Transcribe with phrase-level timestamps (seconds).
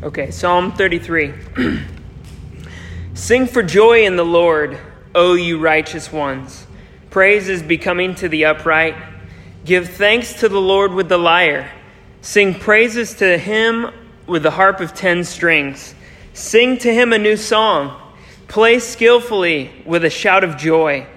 [0.00, 1.34] Okay, Psalm 33.
[3.14, 4.78] Sing for joy in the Lord,
[5.12, 6.68] O you righteous ones.
[7.10, 8.94] Praise is becoming to the upright.
[9.64, 11.72] Give thanks to the Lord with the lyre.
[12.20, 13.90] Sing praises to him
[14.28, 15.96] with the harp of ten strings.
[16.32, 18.00] Sing to him a new song.
[18.46, 21.08] Play skillfully with a shout of joy.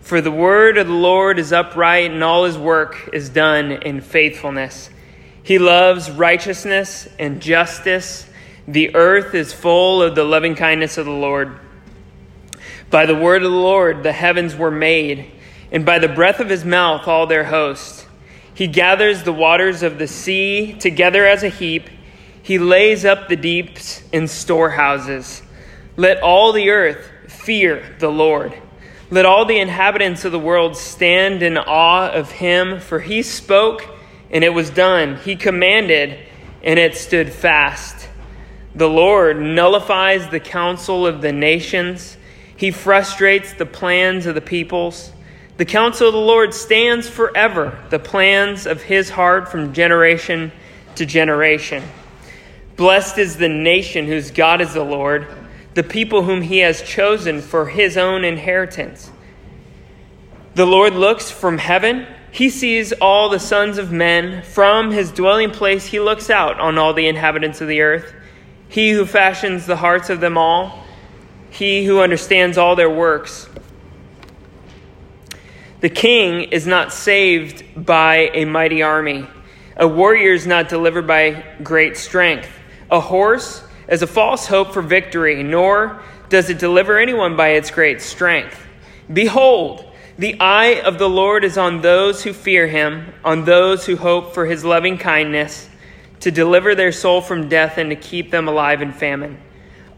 [0.00, 4.00] For the word of the Lord is upright, and all his work is done in
[4.00, 4.88] faithfulness.
[5.42, 8.26] He loves righteousness and justice.
[8.68, 11.58] The earth is full of the loving kindness of the Lord.
[12.90, 15.30] By the word of the Lord, the heavens were made,
[15.72, 18.06] and by the breath of his mouth, all their host.
[18.54, 21.88] He gathers the waters of the sea together as a heap.
[22.42, 25.42] He lays up the deeps in storehouses.
[25.96, 28.54] Let all the earth fear the Lord.
[29.10, 33.88] Let all the inhabitants of the world stand in awe of him, for he spoke
[34.32, 35.16] and it was done.
[35.16, 36.18] He commanded,
[36.62, 38.08] and it stood fast.
[38.74, 42.16] The Lord nullifies the counsel of the nations,
[42.56, 45.12] He frustrates the plans of the peoples.
[45.58, 50.50] The counsel of the Lord stands forever, the plans of His heart from generation
[50.94, 51.82] to generation.
[52.76, 55.26] Blessed is the nation whose God is the Lord,
[55.74, 59.10] the people whom He has chosen for His own inheritance.
[60.54, 64.42] The Lord looks from heaven he sees all the sons of men.
[64.42, 68.14] From his dwelling place, he looks out on all the inhabitants of the earth.
[68.68, 70.82] He who fashions the hearts of them all,
[71.50, 73.50] he who understands all their works.
[75.80, 79.26] The king is not saved by a mighty army.
[79.76, 82.48] A warrior is not delivered by great strength.
[82.90, 87.70] A horse is a false hope for victory, nor does it deliver anyone by its
[87.70, 88.58] great strength.
[89.12, 93.96] Behold, the eye of the Lord is on those who fear him, on those who
[93.96, 95.68] hope for his loving kindness,
[96.20, 99.40] to deliver their soul from death and to keep them alive in famine.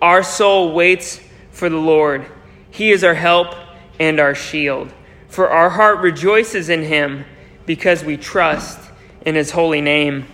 [0.00, 1.20] Our soul waits
[1.50, 2.26] for the Lord.
[2.70, 3.54] He is our help
[3.98, 4.92] and our shield.
[5.28, 7.24] For our heart rejoices in him
[7.66, 8.78] because we trust
[9.26, 10.26] in his holy name.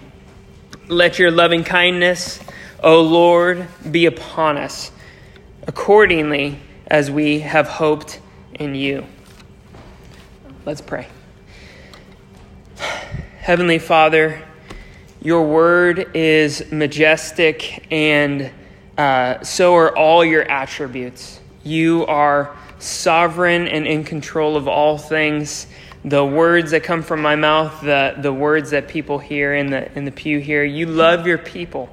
[0.89, 2.41] Let your loving kindness,
[2.83, 4.91] O Lord, be upon us,
[5.67, 8.21] accordingly as we have hoped
[8.55, 9.07] in you.
[10.71, 11.09] Let's pray.
[13.41, 14.41] Heavenly Father,
[15.21, 18.53] your word is majestic, and
[18.97, 21.41] uh, so are all your attributes.
[21.65, 25.67] You are sovereign and in control of all things.
[26.05, 29.91] The words that come from my mouth, the, the words that people hear in the,
[29.99, 31.89] in the pew here, you love your people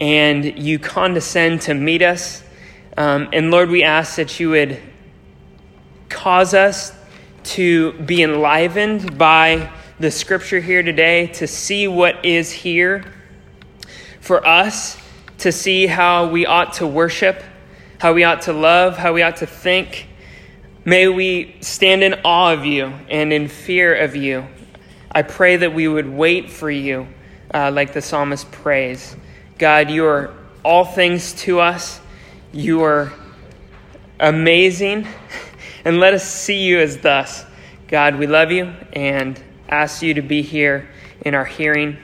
[0.00, 2.42] and you condescend to meet us.
[2.96, 4.80] Um, and Lord, we ask that you would
[6.08, 6.95] cause us
[7.46, 13.04] to be enlivened by the scripture here today, to see what is here,
[14.20, 14.98] for us
[15.38, 17.42] to see how we ought to worship,
[17.98, 20.08] how we ought to love, how we ought to think.
[20.84, 24.46] May we stand in awe of you and in fear of you.
[25.10, 27.08] I pray that we would wait for you,
[27.54, 29.16] uh, like the psalmist prays.
[29.58, 32.00] God, you are all things to us.
[32.52, 33.12] You are
[34.20, 35.06] amazing.
[35.86, 37.46] And let us see you as thus.
[37.86, 40.88] God, we love you and ask you to be here
[41.20, 41.96] in our hearing.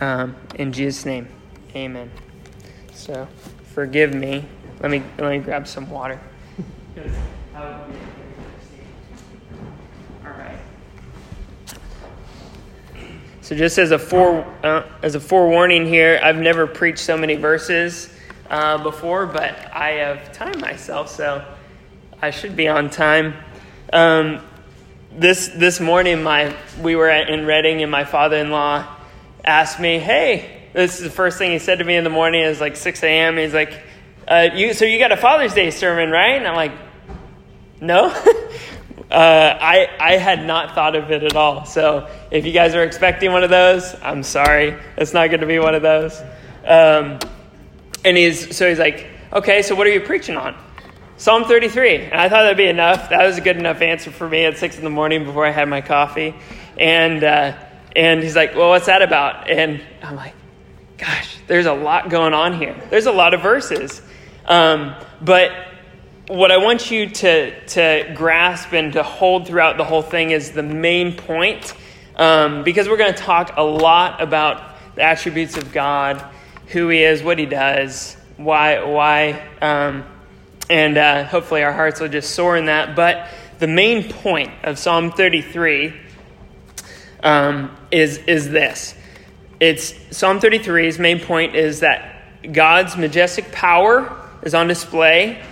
[0.00, 1.28] Um, in Jesus' name,
[1.76, 2.10] amen.
[2.92, 3.28] So,
[3.74, 4.44] forgive me.
[4.80, 6.20] Let me, let me grab some water.
[13.40, 17.36] So, just as a fore, uh, as a forewarning here, I've never preached so many
[17.36, 18.12] verses
[18.48, 21.44] uh, before, but I have timed myself, so
[22.22, 23.34] I should be on time.
[23.94, 24.44] Um,
[25.10, 28.86] this this morning, my we were in Reading, and my father-in-law
[29.42, 32.42] asked me, "Hey, this is the first thing he said to me in the morning.
[32.44, 33.38] It was like 6 a.m.
[33.38, 33.72] He's like,
[34.28, 36.72] uh, "You so you got a Father's Day sermon, right?" And I'm like,
[37.80, 38.08] "No."
[39.10, 41.64] uh, I I had not thought of it at all.
[41.64, 45.46] So if you guys are expecting one of those, I'm sorry, it's not going to
[45.46, 46.20] be one of those.
[46.66, 47.18] Um,
[48.04, 50.54] and he's so he's like, "Okay, so what are you preaching on?"
[51.20, 51.96] Psalm 33.
[51.96, 53.10] And I thought that'd be enough.
[53.10, 55.50] That was a good enough answer for me at six in the morning before I
[55.50, 56.34] had my coffee.
[56.78, 57.58] And, uh,
[57.94, 59.50] and he's like, Well, what's that about?
[59.50, 60.32] And I'm like,
[60.96, 62.74] Gosh, there's a lot going on here.
[62.88, 64.00] There's a lot of verses.
[64.46, 65.52] Um, but
[66.26, 70.52] what I want you to, to grasp and to hold throughout the whole thing is
[70.52, 71.74] the main point.
[72.16, 76.24] Um, because we're going to talk a lot about the attributes of God,
[76.68, 80.06] who He is, what He does, why, why, um,
[80.70, 82.96] and uh, hopefully our hearts will just soar in that.
[82.96, 83.28] But
[83.58, 85.92] the main point of Psalm 33
[87.22, 88.94] um, is, is this
[89.58, 92.16] it's Psalm 33's main point is that
[92.50, 95.42] God's majestic power is on display,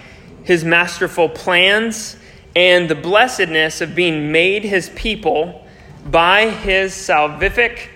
[0.45, 2.17] his masterful plans,
[2.57, 5.67] and the blessedness of being made his people
[6.07, 7.89] by his salvific,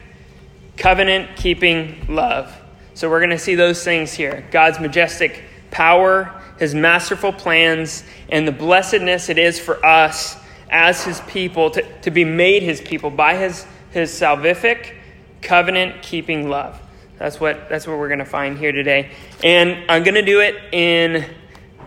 [0.77, 2.55] covenant keeping love.
[2.93, 8.47] So we're going to see those things here God's majestic power, his masterful plans, and
[8.47, 10.37] the blessedness it is for us
[10.71, 14.95] as his people to, to be made his people by his, his salvific,
[15.41, 16.81] covenant keeping love.
[17.19, 19.11] That's what, that's what we're going to find here today.
[19.43, 21.29] And I'm going to do it in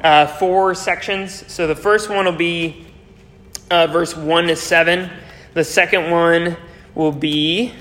[0.03, 1.49] uh, four sections.
[1.49, 2.85] So the first one will be
[3.71, 5.09] uh, verse 1 to 7.
[5.53, 6.57] The second one
[6.95, 7.71] will be,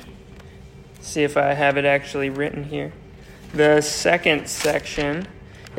[1.00, 2.92] see if I have it actually written here.
[3.52, 5.26] The second section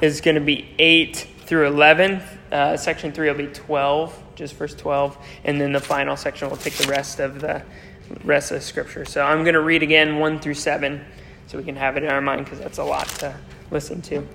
[0.02, 2.22] is going to be 8 through 11.
[2.52, 5.18] Uh, section 3 will be 12, just verse 12.
[5.44, 7.64] And then the final section will take the rest of the
[8.24, 9.06] rest of the scripture.
[9.06, 11.04] So I'm going to read again 1 through 7
[11.48, 13.36] so we can have it in our mind because that's a lot to
[13.72, 14.28] listen to.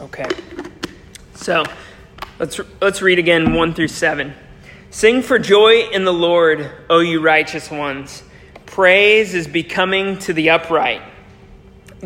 [0.00, 0.28] Okay.
[1.34, 1.64] So
[2.38, 4.32] let's, let's read again 1 through 7.
[4.90, 8.22] Sing for joy in the Lord, O you righteous ones.
[8.66, 11.02] Praise is becoming to the upright.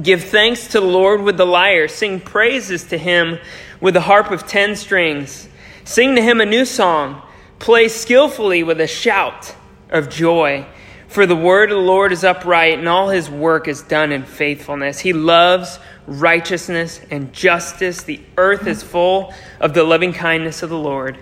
[0.00, 1.86] Give thanks to the Lord with the lyre.
[1.86, 3.38] Sing praises to him
[3.80, 5.48] with the harp of ten strings.
[5.84, 7.22] Sing to him a new song.
[7.60, 9.54] Play skillfully with a shout
[9.90, 10.66] of joy.
[11.06, 14.24] For the word of the Lord is upright, and all his work is done in
[14.24, 14.98] faithfulness.
[14.98, 18.02] He loves righteousness and justice.
[18.02, 21.16] The earth is full of the loving kindness of the Lord.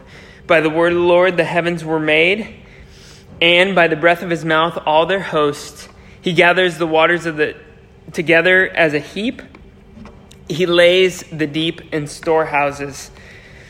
[0.46, 2.56] By the word of the Lord, the heavens were made,
[3.42, 5.90] and by the breath of his mouth, all their hosts.
[6.22, 7.54] He gathers the waters of the
[8.12, 9.42] together as a heap.
[10.48, 13.10] He lays the deep in storehouses.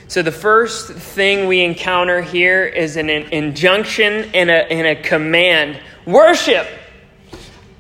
[0.09, 5.81] So, the first thing we encounter here is an injunction and a, and a command
[6.07, 6.67] worship.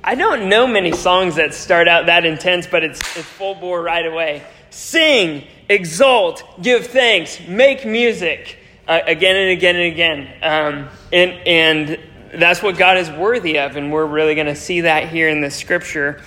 [0.05, 3.83] I don't know many songs that start out that intense, but it's, it's full bore
[3.83, 4.43] right away.
[4.71, 8.59] Sing, exult, give thanks, make music
[8.89, 10.29] uh, again and again and again.
[10.43, 11.99] Um, and, and
[12.35, 15.41] that's what God is worthy of, and we're really going to see that here in
[15.41, 16.23] the scripture.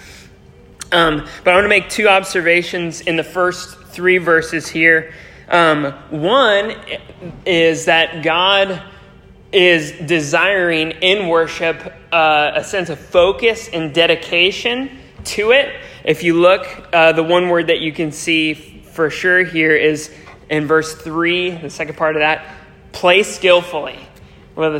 [0.91, 5.13] Um, but I want to make two observations in the first three verses here.
[5.47, 6.75] Um, one
[7.45, 8.81] is that God
[9.51, 15.73] is desiring in worship uh, a sense of focus and dedication to it.
[16.03, 20.13] If you look, uh, the one word that you can see for sure here is
[20.49, 22.45] in verse 3, the second part of that
[22.91, 23.99] play skillfully.
[24.55, 24.79] Well,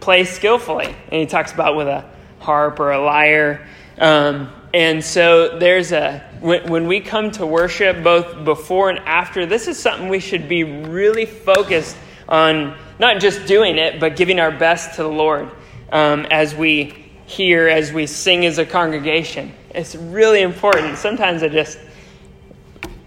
[0.00, 0.86] play skillfully.
[0.86, 2.04] And he talks about with a
[2.38, 3.66] harp or a lyre.
[3.98, 9.44] Um, and so there's a, when, when we come to worship, both before and after,
[9.44, 11.96] this is something we should be really focused
[12.28, 15.50] on not just doing it, but giving our best to the Lord
[15.90, 16.94] um, as we
[17.26, 19.52] hear, as we sing as a congregation.
[19.74, 20.98] It's really important.
[20.98, 21.78] Sometimes I just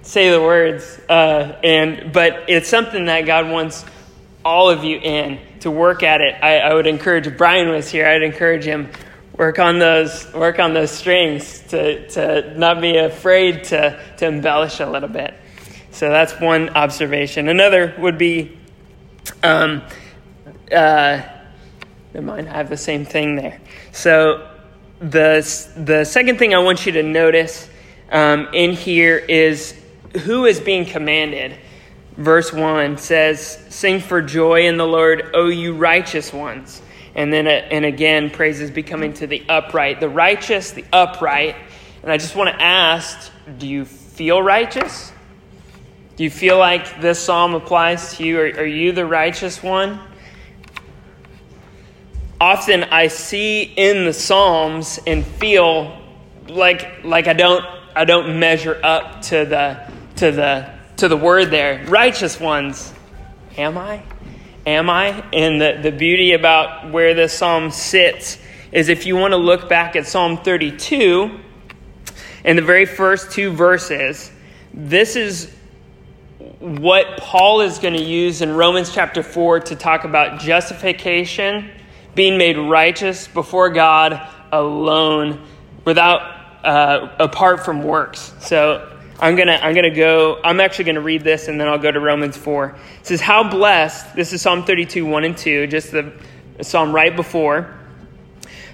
[0.02, 3.86] say the words, uh, and but it's something that God wants
[4.44, 6.36] all of you in to work at it.
[6.44, 7.36] I, I would encourage.
[7.38, 8.90] Brian was here, I'd encourage him
[9.38, 14.80] work on those work on those strings to, to not be afraid to, to embellish
[14.80, 15.34] a little bit.
[15.92, 17.50] So that's one observation.
[17.50, 18.58] Another would be
[19.44, 19.82] um,
[20.72, 21.22] uh,
[22.14, 23.60] never mind i have the same thing there.
[23.92, 24.50] So
[25.00, 27.70] the, the second thing i want you to notice
[28.12, 29.76] um, in here is
[30.24, 31.58] who is being commanded.
[32.16, 36.82] Verse 1 says sing for joy in the lord o you righteous ones
[37.16, 41.56] and then, uh, and again, praises becoming to the upright, the righteous, the upright.
[42.04, 45.12] And I just want to ask do you feel righteous?
[46.16, 48.40] Do you feel like this psalm applies to you?
[48.40, 50.00] Are, are you the righteous one?
[52.40, 56.02] Often I see in the psalms and feel
[56.48, 61.50] like like I don't I don't measure up to the to the to the word
[61.50, 61.86] there.
[61.86, 62.94] Righteous ones.
[63.58, 64.04] Am I?
[64.66, 65.24] Am I?
[65.32, 68.38] And the, the beauty about where this psalm sits
[68.72, 71.40] is if you want to look back at Psalm 32,
[72.44, 74.32] in the very first two verses,
[74.74, 75.54] this is
[76.60, 81.72] what Paul is going to use in Romans chapter 4 to talk about justification,
[82.14, 85.46] being made righteous before God alone,
[85.86, 86.22] without
[86.64, 88.34] uh, apart from works.
[88.40, 90.40] So I'm gonna I'm gonna go.
[90.44, 92.76] I'm actually gonna read this, and then I'll go to Romans four.
[93.00, 96.12] It says, "How blessed." This is Psalm 32, one and two, just the
[96.62, 97.74] psalm right before.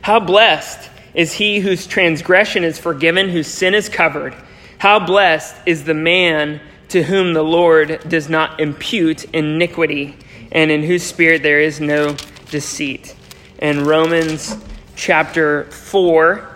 [0.01, 4.33] How blessed is he whose transgression is forgiven, whose sin is covered.
[4.79, 10.15] How blessed is the man to whom the Lord does not impute iniquity,
[10.51, 12.15] and in whose spirit there is no
[12.50, 13.15] deceit.
[13.60, 14.57] And Romans
[14.95, 16.50] chapter 4.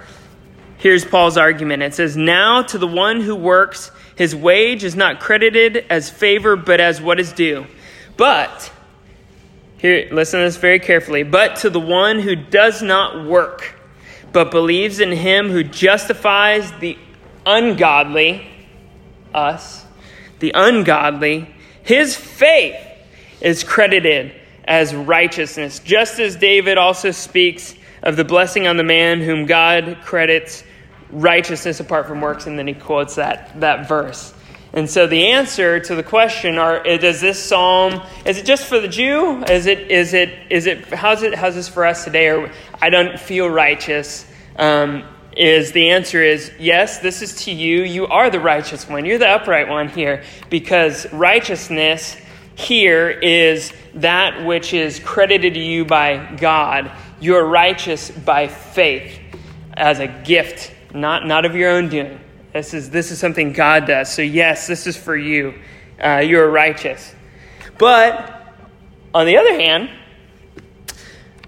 [0.86, 1.82] Here's Paul's argument.
[1.82, 6.56] It says, Now to the one who works, his wage is not credited as favor,
[6.56, 7.66] but as what is due.
[8.18, 8.72] But,
[9.80, 11.24] here, listen to this very carefully.
[11.24, 13.80] But to the one who does not work,
[14.32, 17.00] but believes in him who justifies the
[17.48, 18.48] ungodly,
[19.34, 19.84] us,
[20.38, 21.50] the ungodly,
[21.82, 22.78] his faith
[23.42, 27.74] is credited as righteousness, just as David also speaks
[28.04, 30.64] of the blessing on the man whom God credits
[31.12, 34.34] righteousness apart from works, and then he quotes that, that verse.
[34.74, 38.82] And so the answer to the question are does this psalm is it just for
[38.82, 39.42] the Jew?
[39.46, 42.30] Is it is it is it how's it how's this for us today?
[42.30, 44.26] Or I don't feel righteous.
[44.58, 45.06] Um,
[45.38, 47.84] is the answer is yes, this is to you.
[47.84, 49.06] You are the righteous one.
[49.06, 52.18] You're the upright one here because righteousness
[52.56, 56.92] here is that which is credited to you by God.
[57.22, 59.20] You are righteous by faith
[59.74, 62.20] as a gift, not, not of your own doing.
[62.54, 64.12] This is, this is something God does.
[64.12, 65.54] So, yes, this is for you.
[66.02, 67.14] Uh, you are righteous.
[67.78, 68.56] But,
[69.14, 69.90] on the other hand,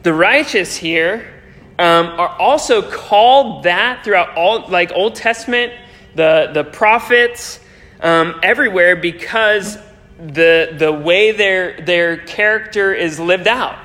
[0.03, 1.33] the righteous here
[1.79, 5.73] um, are also called that throughout all, like Old Testament,
[6.15, 7.59] the, the prophets,
[8.01, 9.77] um, everywhere because
[10.17, 13.77] the, the way their, their character is lived out.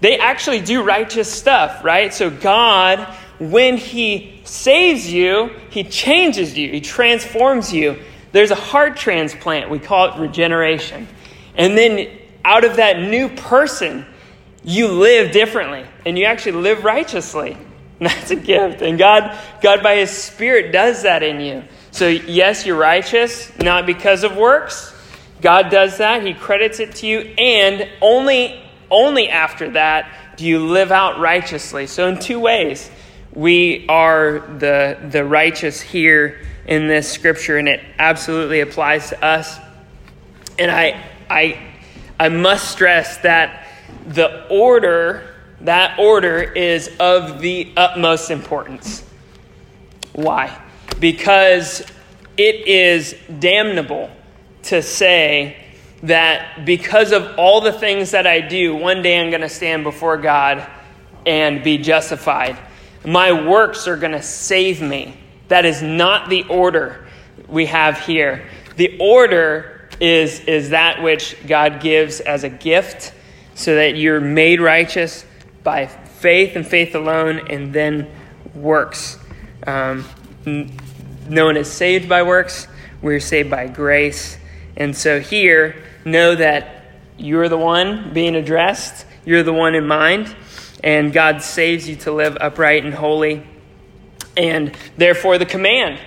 [0.00, 2.12] They actually do righteous stuff, right?
[2.12, 7.98] So God, when He saves you, He changes you, He transforms you.
[8.32, 11.08] There's a heart transplant, we call it regeneration.
[11.56, 12.08] And then
[12.44, 14.06] out of that new person,
[14.62, 17.52] you live differently and you actually live righteously.
[17.52, 17.60] And
[18.08, 18.82] that's a gift.
[18.82, 21.64] And God, God by His Spirit does that in you.
[21.92, 24.94] So, yes, you're righteous, not because of works.
[25.40, 26.24] God does that.
[26.24, 27.20] He credits it to you.
[27.36, 31.86] And only, only after that do you live out righteously.
[31.86, 32.90] So, in two ways,
[33.34, 39.58] we are the, the righteous here in this scripture, and it absolutely applies to us.
[40.58, 41.58] And I, I,
[42.18, 43.66] I must stress that
[44.06, 49.04] the order, that order is of the utmost importance.
[50.12, 50.60] Why?
[50.98, 51.82] Because
[52.36, 54.10] it is damnable
[54.64, 55.56] to say
[56.02, 59.84] that because of all the things that I do, one day I'm going to stand
[59.84, 60.66] before God
[61.26, 62.58] and be justified.
[63.04, 65.18] My works are going to save me.
[65.48, 67.06] That is not the order
[67.48, 68.46] we have here.
[68.76, 73.12] The order is, is that which God gives as a gift
[73.54, 75.24] so that you're made righteous
[75.62, 78.10] by faith and faith alone, and then
[78.54, 79.18] works.
[79.66, 80.04] Um,
[81.28, 82.66] known as saved by works,
[83.02, 84.38] we're saved by grace.
[84.76, 86.86] And so here, know that
[87.18, 90.34] you're the one being addressed, you're the one in mind,
[90.82, 93.46] and God saves you to live upright and holy.
[94.36, 95.98] And therefore, the command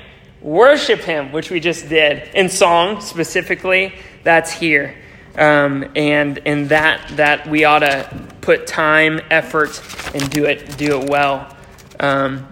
[0.42, 4.96] worship Him, which we just did in song specifically, that's here.
[5.36, 9.82] Um, and and that that we ought to put time, effort,
[10.14, 11.56] and do it do it well.
[12.00, 12.48] Um,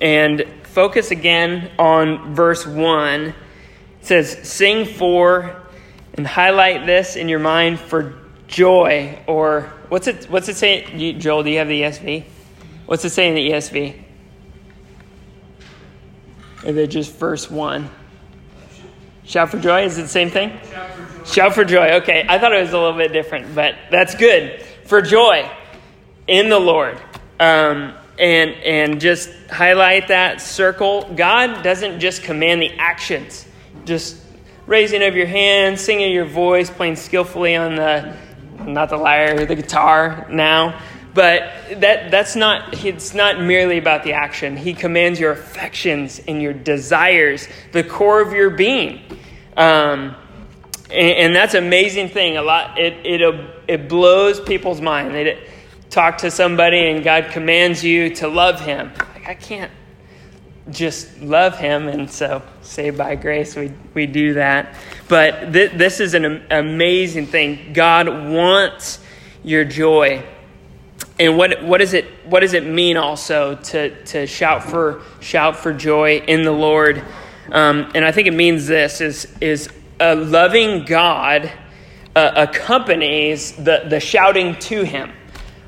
[0.00, 3.34] and focus again on verse one
[4.08, 5.62] says, Sing for,
[6.14, 9.18] and highlight this in your mind for joy.
[9.26, 11.14] Or what's it, what's it say?
[11.18, 12.24] Joel, do you have the ESV?
[12.86, 14.02] What's it say in the ESV?
[16.64, 17.88] Is it just verse 1?
[19.24, 19.84] Shout for joy?
[19.84, 20.58] Is it the same thing?
[20.70, 21.24] Shout for joy.
[21.24, 21.88] Shout for joy.
[22.00, 24.62] Okay, I thought it was a little bit different, but that's good.
[24.84, 25.50] For joy
[26.26, 27.00] in the Lord.
[27.38, 31.08] Um, and, and just highlight that circle.
[31.14, 33.46] God doesn't just command the actions,
[33.84, 34.20] just
[34.66, 38.16] raising of your hands, singing your voice, playing skillfully on the,
[38.66, 40.80] not the lyre, the guitar now.
[41.14, 44.56] But that, that's not, it's not merely about the action.
[44.56, 49.00] He commands your affections and your desires, the core of your being.
[49.56, 50.14] Um,
[50.90, 52.36] and, and, that's an amazing thing.
[52.36, 55.14] A lot, it, it, it blows people's mind.
[55.14, 55.44] They
[55.90, 58.92] talk to somebody and God commands you to love him.
[59.14, 59.72] Like, I can't,
[60.70, 64.74] just love him and so saved by grace we, we do that
[65.08, 67.72] but th- this is an amazing thing.
[67.72, 69.00] God wants
[69.42, 70.24] your joy.
[71.18, 75.56] And what, what, is it, what does it mean also to, to shout, for, shout
[75.56, 77.02] for joy in the lord?
[77.50, 81.50] Um, and i think it means this is, is a loving god
[82.14, 85.12] uh, accompanies the, the shouting to him.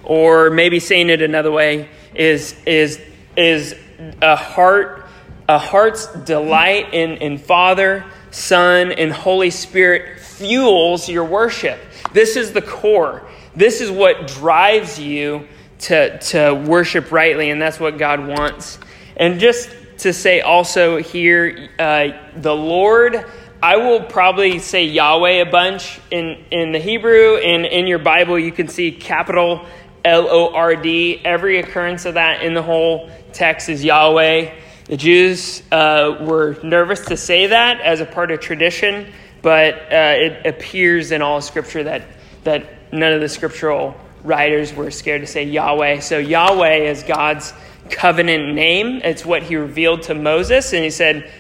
[0.04, 3.00] Or maybe saying it another way is, is,
[3.36, 3.74] is
[4.20, 5.06] a heart
[5.50, 11.80] a heart's delight in, in Father, Son, and Holy Spirit fuels your worship.
[12.12, 13.28] This is the core.
[13.54, 15.46] This is what drives you
[15.80, 18.78] to, to worship rightly, and that's what God wants.
[19.16, 23.24] And just to say also here, uh, the Lord,
[23.62, 28.38] I will probably say Yahweh a bunch in, in the Hebrew, and in your Bible,
[28.38, 29.66] you can see capital
[30.04, 31.20] L O R D.
[31.24, 34.54] Every occurrence of that in the whole text is Yahweh.
[34.90, 40.16] The Jews uh, were nervous to say that as a part of tradition, but uh,
[40.16, 42.08] it appears in all Scripture that,
[42.42, 43.94] that none of the scriptural
[44.24, 46.00] writers were scared to say Yahweh.
[46.00, 47.54] So Yahweh is God's
[47.88, 49.00] covenant name.
[49.04, 51.30] It's what he revealed to Moses, and he said,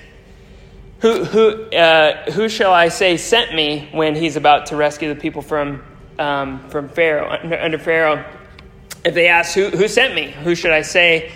[1.00, 5.20] "Who who uh, who shall I say sent me?" When he's about to rescue the
[5.20, 5.82] people from
[6.20, 8.24] um, from Pharaoh under, under Pharaoh.
[9.04, 11.32] If they ask who who sent me, who should I say?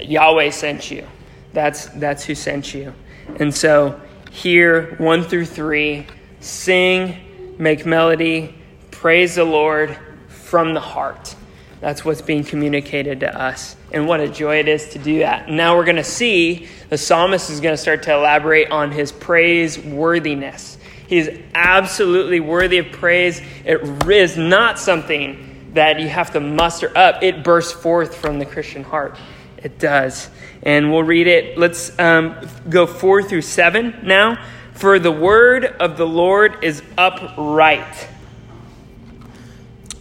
[0.00, 1.06] Yahweh sent you.
[1.52, 2.94] That's that's who sent you.
[3.38, 6.06] And so here, one through three,
[6.40, 7.16] sing,
[7.58, 8.54] make melody,
[8.90, 9.96] praise the Lord
[10.28, 11.34] from the heart.
[11.80, 13.74] That's what's being communicated to us.
[13.92, 15.48] And what a joy it is to do that.
[15.48, 19.12] Now we're going to see the psalmist is going to start to elaborate on his
[19.12, 20.76] praiseworthiness.
[21.06, 23.40] He is absolutely worthy of praise.
[23.64, 28.46] It is not something that you have to muster up, it bursts forth from the
[28.46, 29.16] Christian heart.
[29.56, 30.28] It does.
[30.62, 31.58] And we'll read it.
[31.58, 32.36] Let's um,
[32.68, 34.44] go four through seven now.
[34.74, 38.08] For the word of the Lord is upright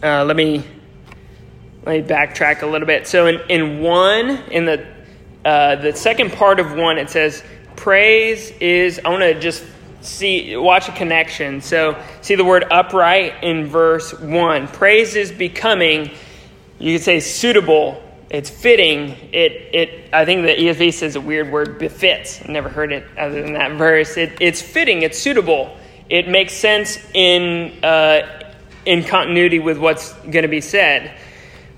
[0.01, 0.63] uh, let me
[1.85, 3.07] let me backtrack a little bit.
[3.07, 4.85] So in, in one, in the
[5.43, 7.43] uh, the second part of one, it says
[7.75, 8.99] praise is.
[9.03, 9.65] I want to just
[10.01, 11.59] see watch a connection.
[11.59, 14.67] So see the word upright in verse one.
[14.67, 16.11] Praise is becoming.
[16.79, 18.01] You could say suitable.
[18.29, 19.15] It's fitting.
[19.31, 20.13] It it.
[20.13, 22.41] I think the ESV says a weird word befits.
[22.41, 24.17] I've never heard it other than that verse.
[24.17, 25.01] It, it's fitting.
[25.01, 25.75] It's suitable.
[26.09, 27.83] It makes sense in.
[27.83, 28.39] Uh,
[28.85, 31.15] in continuity with what's going to be said.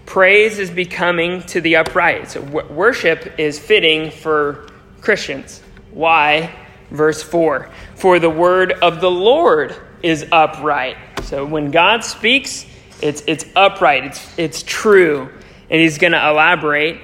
[0.05, 2.31] Praise is becoming to the upright.
[2.31, 4.69] So w- worship is fitting for
[5.01, 5.61] Christians.
[5.91, 6.53] Why?
[6.89, 10.97] Verse 4 For the word of the Lord is upright.
[11.23, 12.65] So when God speaks,
[13.01, 15.29] it's, it's upright, it's, it's true.
[15.71, 16.99] And he's going to elaborate.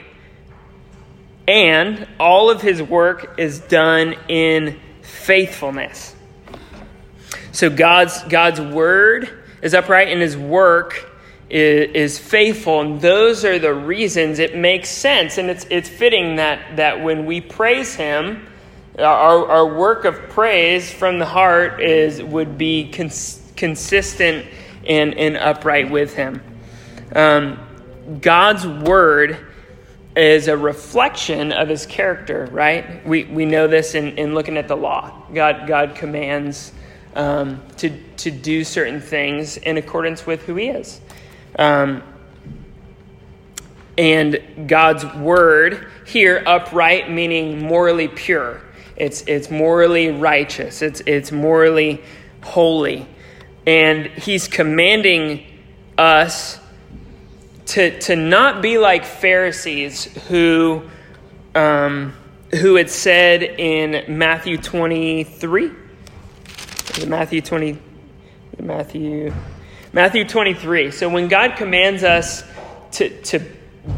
[1.47, 6.15] And all of his work is done in faithfulness.
[7.53, 11.09] So God's, God's word is upright and his work
[11.49, 12.81] is, is, faithful.
[12.81, 15.37] And those are the reasons it makes sense.
[15.37, 18.45] And it's, it's fitting that, that when we praise him,
[18.99, 24.45] our, our work of praise from the heart is, would be cons- consistent
[24.85, 26.41] and, and upright with him.
[27.15, 27.66] Um,
[28.21, 29.37] God's word
[30.15, 33.05] is a reflection of his character, right?
[33.05, 35.13] We, we know this in, in looking at the law.
[35.33, 36.71] God, God commands
[37.17, 41.01] um, to, to do certain things in accordance with who He is.
[41.59, 42.03] Um,
[43.97, 48.61] and God's word here, upright, meaning morally pure.
[48.95, 52.01] It's, it's morally righteous, it's, it's morally
[52.43, 53.07] holy.
[53.65, 55.45] And He's commanding
[55.97, 56.59] us
[57.67, 60.83] to, to not be like Pharisees who,
[61.55, 62.13] um,
[62.51, 65.71] who had said in Matthew 23
[67.05, 67.77] Matthew 20,
[68.59, 69.33] Matthew,
[69.93, 70.91] Matthew 23.
[70.91, 72.43] So when God commands us
[72.93, 73.41] to, to,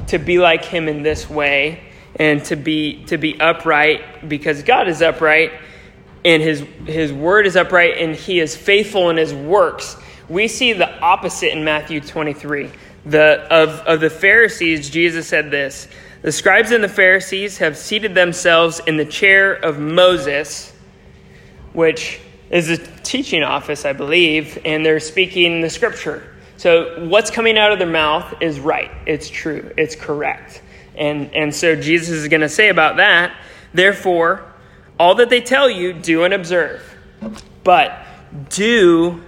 [0.08, 1.82] to be like him in this way
[2.16, 5.54] and to be, to be upright because God is upright
[6.26, 9.96] and his, his word is upright and he is faithful in his works,
[10.28, 12.70] we see the opposite in Matthew 23.
[13.06, 15.88] The, of, of the Pharisees, Jesus said this
[16.22, 20.74] The scribes and the Pharisees have seated themselves in the chair of Moses,
[21.74, 26.36] which is a teaching office, I believe, and they're speaking the scripture.
[26.58, 28.92] So what's coming out of their mouth is right.
[29.06, 29.72] It's true.
[29.78, 30.62] It's correct.
[30.96, 33.34] And, and so Jesus is going to say about that,
[33.74, 34.46] therefore,
[35.00, 36.82] all that they tell you, do and observe.
[37.64, 38.06] But
[38.50, 39.24] do,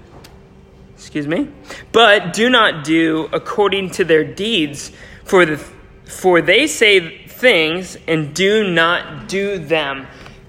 [1.01, 1.49] excuse me,
[1.91, 4.91] but do not do according to their deeds,
[5.23, 5.57] for, the,
[6.05, 10.05] for they say things and do not do them.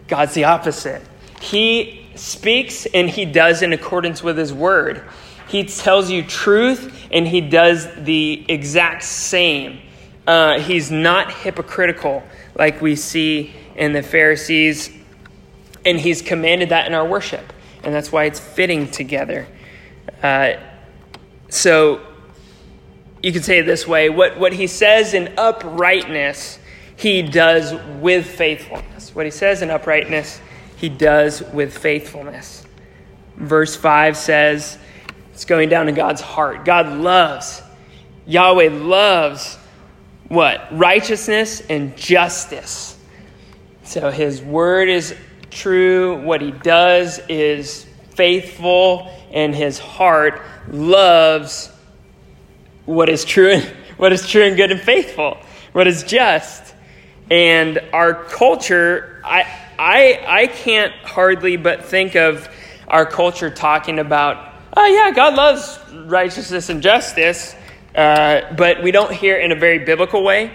[0.09, 1.01] God's the opposite.
[1.41, 5.03] He speaks and he does in accordance with his word.
[5.49, 9.81] He tells you truth and he does the exact same.
[10.27, 12.23] Uh, he's not hypocritical
[12.55, 14.91] like we see in the Pharisees,
[15.87, 17.55] and he's commanded that in our worship.
[17.83, 19.49] And that's why it's fitting together.
[20.23, 20.55] Uh,
[21.49, 22.01] so
[23.23, 26.59] you could say it this way what, what he says in uprightness,
[26.97, 29.15] he does with faithfulness.
[29.15, 30.41] What he says in uprightness,
[30.77, 32.67] he does with faithfulness.
[33.37, 34.79] Verse 5 says,
[35.33, 36.65] it's going down to God's heart.
[36.65, 37.63] God loves,
[38.27, 39.59] Yahweh loves
[40.33, 40.67] what?
[40.73, 42.97] Righteousness and justice.
[43.85, 45.15] So his word is
[45.51, 51.71] true, what he does is faithful, and his heart loves
[52.85, 53.61] what is true
[54.03, 55.39] what is true and good and faithful,
[55.71, 56.75] what is just.
[57.31, 59.47] And our culture, I
[59.79, 62.49] I I can't hardly but think of
[62.89, 67.55] our culture talking about, oh yeah, God loves righteousness and justice,
[67.95, 70.51] uh, but we don't hear in a very biblical way.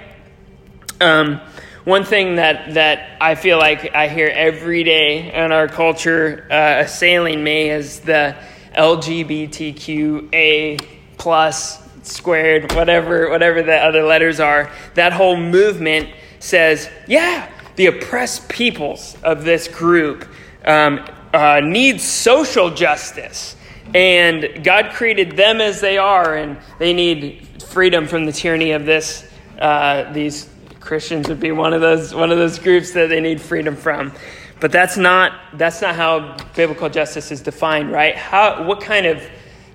[1.00, 1.40] Um,
[1.86, 6.84] one thing that, that I feel like I hear every day in our culture uh,
[6.84, 8.36] assailing me is the
[8.78, 10.86] LGBTQA
[11.18, 14.72] plus squared, whatever, whatever the other letters are.
[14.94, 16.10] That whole movement
[16.40, 20.28] says, yeah, the oppressed peoples of this group
[20.66, 23.56] um, uh, need social justice.
[23.94, 28.86] And God created them as they are, and they need freedom from the tyranny of
[28.86, 29.28] this,
[29.60, 33.42] uh, these Christians would be one of those one of those groups that they need
[33.42, 34.14] freedom from.
[34.60, 38.16] But that's not that's not how biblical justice is defined, right?
[38.16, 39.24] How what kind of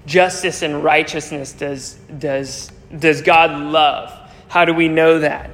[0.07, 4.13] justice and righteousness does does does God love?
[4.49, 5.51] How do we know that?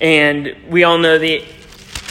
[0.00, 1.44] And we all know the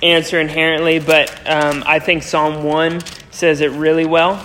[0.02, 4.38] answer inherently, but um, I think Psalm one says it really well.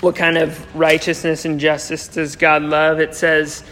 [0.00, 3.00] What kind of righteousness and justice does God love?
[3.00, 3.64] It says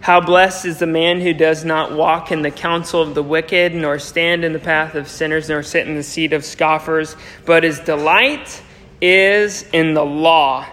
[0.00, 3.74] how blessed is the man who does not walk in the counsel of the wicked,
[3.74, 7.62] nor stand in the path of sinners, nor sit in the seat of scoffers, but
[7.62, 8.62] his delight
[9.00, 10.66] is in the law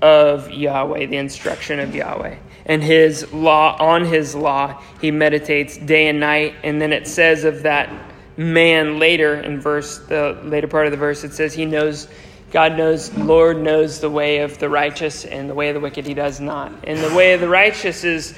[0.00, 2.36] of Yahweh, the instruction of Yahweh.
[2.66, 6.54] And his law, on his law, he meditates day and night.
[6.62, 7.90] And then it says of that
[8.36, 12.08] man later in verse, the later part of the verse, it says he knows
[12.50, 16.06] God knows, Lord knows the way of the righteous, and the way of the wicked
[16.06, 16.72] he does not.
[16.84, 18.34] And the way of the righteous is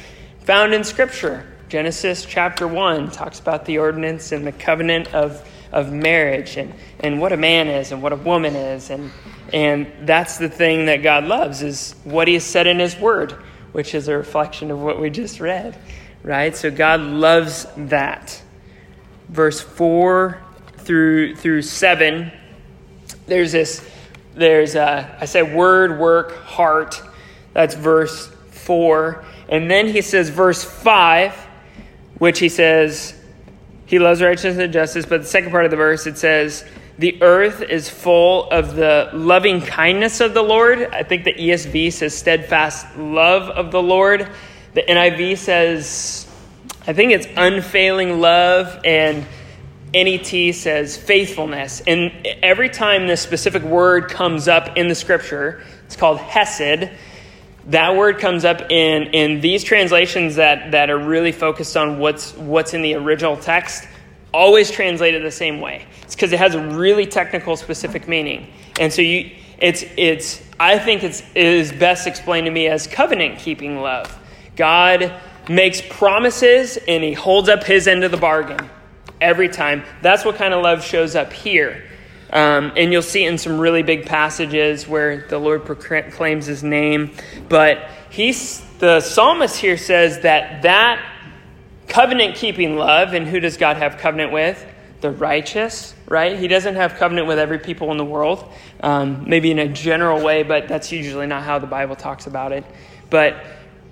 [0.50, 1.46] found in Scripture.
[1.68, 7.20] Genesis chapter 1 talks about the ordinance and the covenant of, of marriage and, and
[7.20, 8.90] what a man is and what a woman is.
[8.90, 9.12] And,
[9.52, 13.30] and that's the thing that God loves is what he has said in his word,
[13.70, 15.78] which is a reflection of what we just read,
[16.24, 16.56] right?
[16.56, 18.42] So God loves that.
[19.28, 20.42] Verse 4
[20.78, 22.32] through, through 7,
[23.28, 23.88] there's this,
[24.34, 27.00] there's a, I say word, work, heart.
[27.52, 29.24] That's verse 4.
[29.50, 31.34] And then he says, verse 5,
[32.18, 33.14] which he says,
[33.84, 35.04] he loves righteousness and justice.
[35.04, 36.64] But the second part of the verse, it says,
[36.98, 40.82] the earth is full of the loving kindness of the Lord.
[40.92, 44.30] I think the ESV says steadfast love of the Lord.
[44.74, 46.28] The NIV says,
[46.86, 48.80] I think it's unfailing love.
[48.84, 49.26] And
[49.92, 51.80] NET says faithfulness.
[51.86, 56.90] And every time this specific word comes up in the scripture, it's called Hesed
[57.66, 62.34] that word comes up in, in these translations that, that are really focused on what's,
[62.36, 63.86] what's in the original text,
[64.32, 65.84] always translated the same way.
[66.02, 68.46] It's because it has a really technical, specific meaning.
[68.78, 72.86] And so you, it's, it's, I think it's, it is best explained to me as
[72.86, 74.16] covenant keeping love.
[74.56, 75.12] God
[75.48, 78.70] makes promises and he holds up his end of the bargain
[79.20, 79.84] every time.
[80.02, 81.84] That's what kind of love shows up here.
[82.32, 87.12] Um, and you'll see in some really big passages where the Lord proclaims his name.
[87.48, 91.04] But he's, the psalmist here says that that
[91.88, 94.64] covenant keeping love, and who does God have covenant with?
[95.00, 96.38] The righteous, right?
[96.38, 98.44] He doesn't have covenant with every people in the world,
[98.80, 102.52] um, maybe in a general way, but that's usually not how the Bible talks about
[102.52, 102.64] it.
[103.08, 103.42] But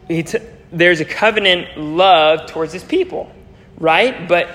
[0.09, 0.39] t-
[0.71, 3.33] there's a covenant love towards his people,
[3.79, 4.29] right?
[4.29, 4.49] But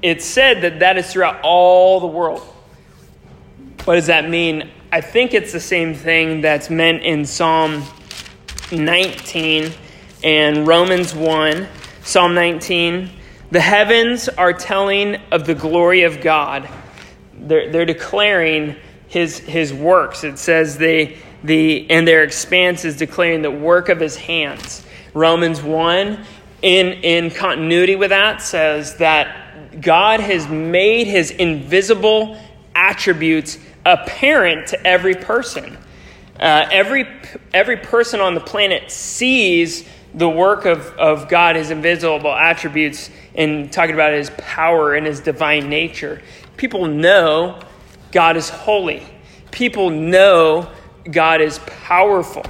[0.00, 2.42] it's said that that is throughout all the world.
[3.84, 4.70] What does that mean?
[4.92, 7.82] I think it's the same thing that's meant in Psalm
[8.70, 9.72] 19
[10.22, 11.66] and Romans 1.
[12.02, 13.10] Psalm 19
[13.50, 16.68] The heavens are telling of the glory of God,
[17.32, 18.76] they're, they're declaring
[19.08, 20.24] his, his works.
[20.24, 24.84] It says they, the, and their expanse is declaring the work of his hands.
[25.14, 26.22] Romans 1,
[26.60, 32.38] in, in continuity with that, says that God has made his invisible
[32.74, 35.76] attributes apparent to every person.
[36.38, 37.06] Uh, every,
[37.52, 43.72] every person on the planet sees the work of, of God, his invisible attributes, and
[43.72, 46.20] talking about his power and his divine nature.
[46.56, 47.60] People know
[48.10, 49.06] God is holy.
[49.50, 50.70] People know
[51.10, 52.44] God is powerful.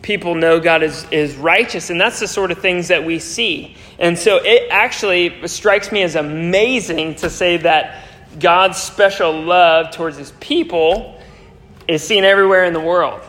[0.00, 3.76] People know God is, is righteous, and that's the sort of things that we see.
[3.98, 8.04] And so it actually strikes me as amazing to say that
[8.38, 11.20] God's special love towards his people
[11.88, 13.20] is seen everywhere in the world.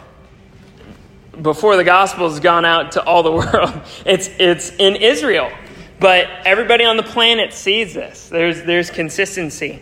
[1.41, 5.51] Before the gospel has gone out to all the world, it's, it's in Israel.
[5.99, 8.29] But everybody on the planet sees this.
[8.29, 9.81] There's, there's consistency.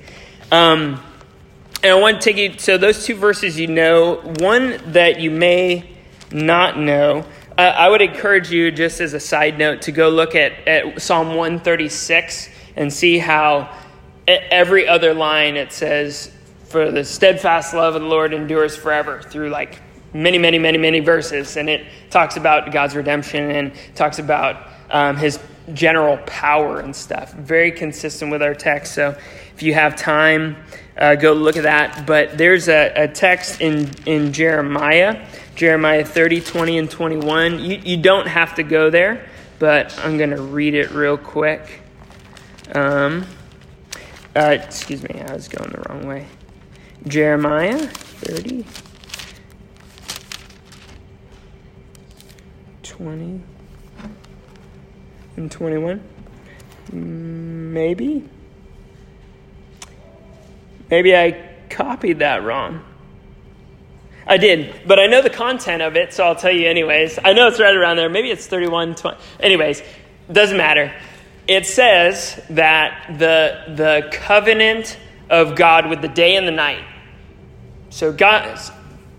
[0.51, 1.01] Um,
[1.83, 5.31] and I want to take you, so those two verses you know, one that you
[5.31, 5.89] may
[6.31, 7.25] not know,
[7.57, 11.01] uh, I would encourage you, just as a side note, to go look at, at
[11.01, 13.75] Psalm 136 and see how
[14.27, 16.31] every other line it says,
[16.65, 19.81] For the steadfast love of the Lord endures forever, through like
[20.13, 21.57] many, many, many, many verses.
[21.57, 25.39] And it talks about God's redemption and talks about um, his
[25.73, 27.33] general power and stuff.
[27.33, 28.93] Very consistent with our text.
[28.93, 29.17] So
[29.53, 30.57] if you have time,
[30.97, 32.05] uh, go look at that.
[32.05, 37.59] But there's a, a, text in, in Jeremiah, Jeremiah 30, 20, and 21.
[37.59, 39.27] You, you don't have to go there,
[39.59, 41.81] but I'm going to read it real quick.
[42.73, 43.25] Um,
[44.35, 46.27] excuse me, I was going the wrong way.
[47.07, 48.65] Jeremiah 30,
[52.83, 53.41] 20
[55.37, 56.03] and 21?
[56.91, 58.29] Maybe.
[60.89, 62.83] Maybe I copied that wrong.
[64.27, 67.17] I did, but I know the content of it, so I'll tell you anyways.
[67.23, 68.09] I know it's right around there.
[68.09, 69.17] Maybe it's 31, 20.
[69.39, 69.81] Anyways,
[70.31, 70.93] doesn't matter.
[71.47, 74.97] It says that the, the covenant
[75.29, 76.83] of God with the day and the night.
[77.89, 78.59] So, God,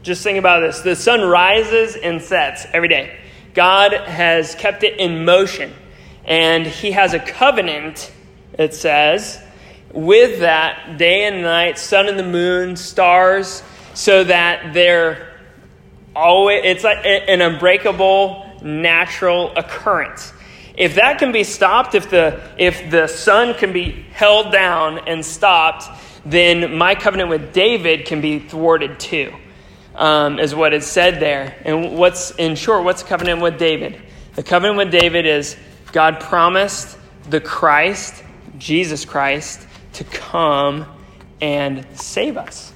[0.02, 3.18] just think about this the sun rises and sets every day.
[3.54, 5.72] God has kept it in motion
[6.24, 8.12] and he has a covenant,
[8.58, 9.42] it says,
[9.92, 13.62] with that day and night, sun and the moon, stars,
[13.94, 15.40] so that they're
[16.14, 20.32] always, it's like an unbreakable natural occurrence.
[20.74, 25.24] If that can be stopped, if the, if the sun can be held down and
[25.24, 25.84] stopped,
[26.24, 29.34] then my covenant with David can be thwarted too,
[29.94, 31.56] um, is what is said there.
[31.64, 34.00] And what's, in short, what's the covenant with David?
[34.34, 35.56] The covenant with David is
[35.92, 36.96] God promised
[37.28, 38.24] the Christ,
[38.58, 40.86] Jesus Christ, to come
[41.40, 42.72] and save us.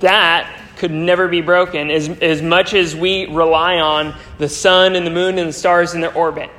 [0.00, 5.06] That could never be broken as, as much as we rely on the sun and
[5.06, 6.50] the moon and the stars in their orbit.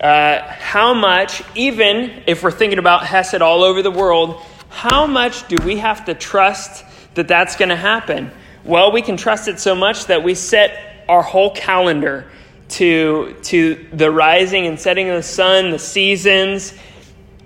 [0.00, 5.48] Uh, how much, even if we're thinking about Hesed all over the world, how much
[5.48, 6.84] do we have to trust
[7.14, 8.30] that that's going to happen?
[8.64, 12.30] Well, we can trust it so much that we set our whole calendar
[12.68, 16.74] to, to the rising and setting of the sun, the seasons.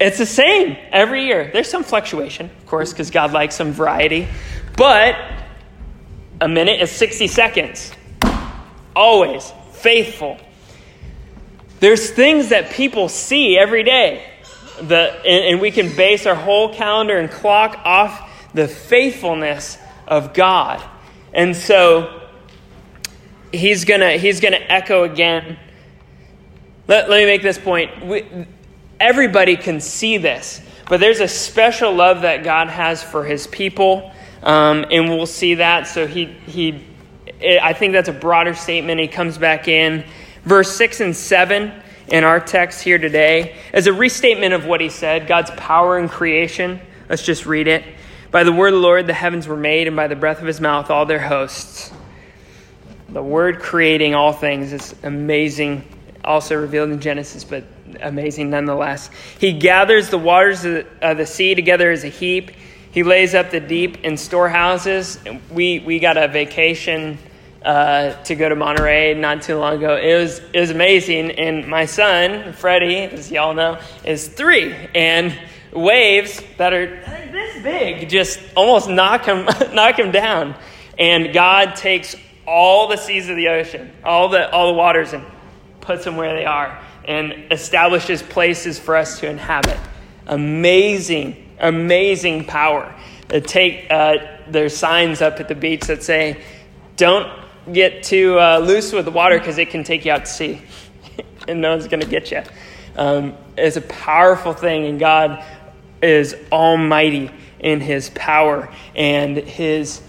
[0.01, 1.51] It's the same every year.
[1.53, 4.27] There's some fluctuation, of course, because God likes some variety.
[4.77, 5.15] But
[6.41, 7.93] a minute is 60 seconds.
[8.95, 10.39] Always faithful.
[11.81, 14.27] There's things that people see every day.
[14.81, 20.35] The, and, and we can base our whole calendar and clock off the faithfulness of
[20.35, 20.83] God.
[21.33, 22.21] And so
[23.53, 25.59] he's gonna he's gonna echo again.
[26.89, 28.05] Let, let me make this point.
[28.05, 28.27] We,
[28.99, 34.13] everybody can see this, but there's a special love that God has for His people,
[34.43, 35.87] um, and we'll see that.
[35.87, 36.85] So he he,
[37.43, 39.01] I think that's a broader statement.
[39.01, 40.05] He comes back in
[40.45, 41.73] verse six and seven
[42.09, 45.27] in our text here today as a restatement of what he said.
[45.27, 46.81] God's power in creation.
[47.09, 47.85] Let's just read it.
[48.31, 50.47] By the word of the Lord, the heavens were made, and by the breath of
[50.47, 51.93] his mouth, all their hosts
[53.13, 55.85] the word creating all things is amazing,
[56.25, 57.65] also revealed in Genesis, but
[58.01, 59.11] amazing nonetheless.
[59.39, 62.53] He gathers the waters of the sea together as a heap.
[62.93, 65.19] He lays up the deep in storehouses.
[65.51, 67.19] We, we got a vacation
[67.65, 69.97] uh, to go to Monterey not too long ago.
[69.97, 71.33] It was, it was amazing.
[71.33, 74.75] And my son, Freddie, as y'all know, is three.
[74.95, 75.39] And
[75.73, 76.87] waves that are
[77.33, 80.55] this big just almost knock him, knock him down.
[80.99, 85.25] And God takes all the seas of the ocean, all the, all the waters, and
[85.81, 89.79] puts them where they are and establishes places for us to inhabit.
[90.27, 92.95] Amazing, amazing power.
[93.29, 94.19] They take, uh,
[94.49, 96.43] there's signs up at the beach that say,
[96.97, 97.31] don't
[97.73, 100.63] get too uh, loose with the water because it can take you out to sea
[101.49, 102.43] and no one's going to get you.
[102.97, 105.45] Um, it's a powerful thing, and God
[106.03, 110.01] is almighty in his power and his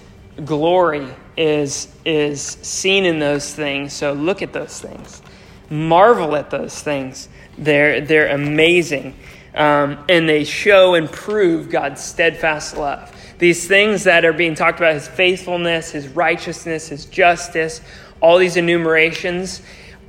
[0.45, 3.93] glory is, is seen in those things.
[3.93, 5.21] So look at those things.
[5.69, 7.29] Marvel at those things.
[7.57, 9.15] They're, they're amazing.
[9.53, 13.13] Um, and they show and prove God's steadfast love.
[13.37, 17.81] These things that are being talked about his faithfulness, his righteousness, his justice,
[18.21, 19.61] all these enumerations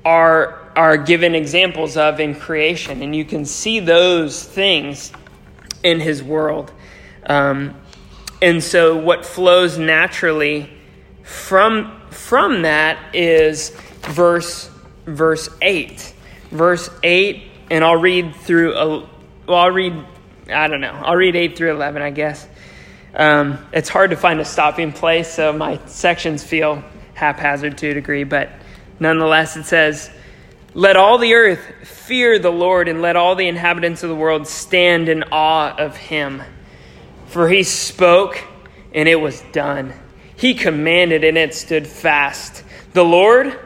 [0.05, 3.03] are, are given examples of in creation.
[3.03, 5.13] And you can see those things
[5.83, 6.73] in his world.
[7.27, 7.75] Um,
[8.41, 10.69] and so, what flows naturally
[11.23, 13.71] from, from that is
[14.03, 14.69] verse,
[15.07, 16.15] verse 8.
[16.51, 19.09] Verse 8 and I'll read through, a,
[19.47, 19.95] well, I'll read,
[20.49, 22.47] I don't know, I'll read 8 through 11, I guess.
[23.15, 26.83] Um, it's hard to find a stopping place, so my sections feel
[27.15, 28.51] haphazard to a degree, but
[29.01, 30.11] nonetheless, it says,
[30.75, 34.47] Let all the earth fear the Lord, and let all the inhabitants of the world
[34.47, 36.43] stand in awe of him.
[37.27, 38.43] For he spoke,
[38.95, 39.93] and it was done.
[40.37, 42.65] He commanded, and it stood fast.
[42.93, 43.59] The Lord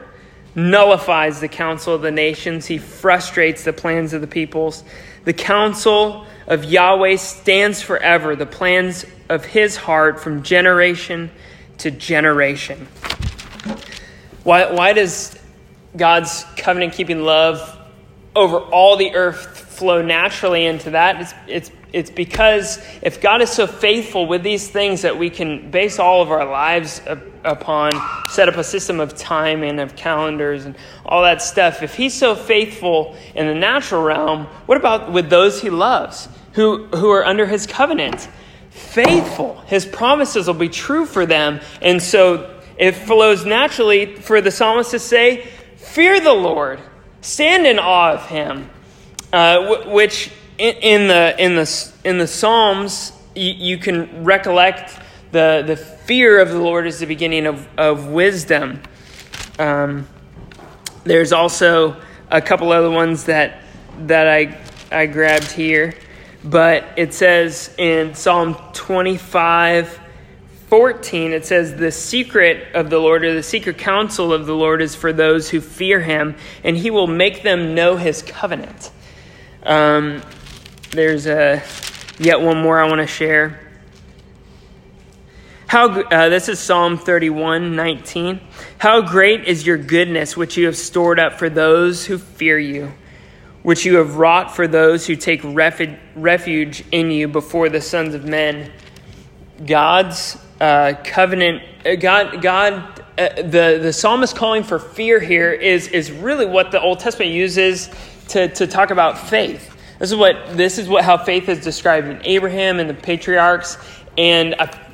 [0.55, 4.83] nullifies the counsel of the nations, he frustrates the plans of the peoples.
[5.27, 11.31] The counsel of Yahweh stands forever, the plans of his heart from generation
[11.79, 12.87] to generation.
[14.45, 15.37] Why, why does
[15.97, 17.77] God's covenant keeping love
[18.37, 21.19] over all the earth flow naturally into that?
[21.19, 25.71] It's, it's, it's because if God is so faithful with these things that we can
[25.71, 27.01] base all of our lives
[27.47, 27.91] upon,
[28.29, 32.13] set up a system of time and of calendars and all that stuff, if He's
[32.13, 37.25] so faithful in the natural realm, what about with those He loves who, who are
[37.25, 38.27] under His covenant?
[38.69, 39.59] Faithful.
[39.67, 41.61] His promises will be true for them.
[41.81, 46.79] And so it flows naturally for the psalmist to say, Fear the Lord,
[47.21, 48.69] stand in awe of Him,
[49.33, 54.99] uh, which in, in, the, in, the, in the Psalms, you, you, can recollect
[55.31, 58.81] the, the fear of the Lord is the beginning of, of wisdom.
[59.59, 60.07] Um,
[61.03, 63.61] there's also a couple other ones that,
[64.07, 64.59] that I,
[64.91, 65.95] I grabbed here,
[66.43, 70.01] but it says in Psalm 25
[70.67, 74.81] 14, it says, The secret of the Lord, or the secret counsel of the Lord,
[74.81, 78.91] is for those who fear him, and he will make them know his covenant.
[79.63, 80.21] Um,
[80.91, 81.63] there's a,
[82.19, 83.66] yet one more I want to share.
[85.67, 88.39] How, uh, this is Psalm 31 19.
[88.77, 92.93] How great is your goodness, which you have stored up for those who fear you,
[93.63, 98.23] which you have wrought for those who take refuge, in you before the sons of
[98.23, 98.71] men.
[99.65, 105.89] God's uh, covenant, uh, God, God uh, the, the psalmist calling for fear here is,
[105.89, 107.89] is really what the Old Testament uses
[108.29, 109.75] to, to talk about faith.
[109.99, 113.77] This is what this is what how faith is described in Abraham and the patriarchs,
[114.17, 114.86] and I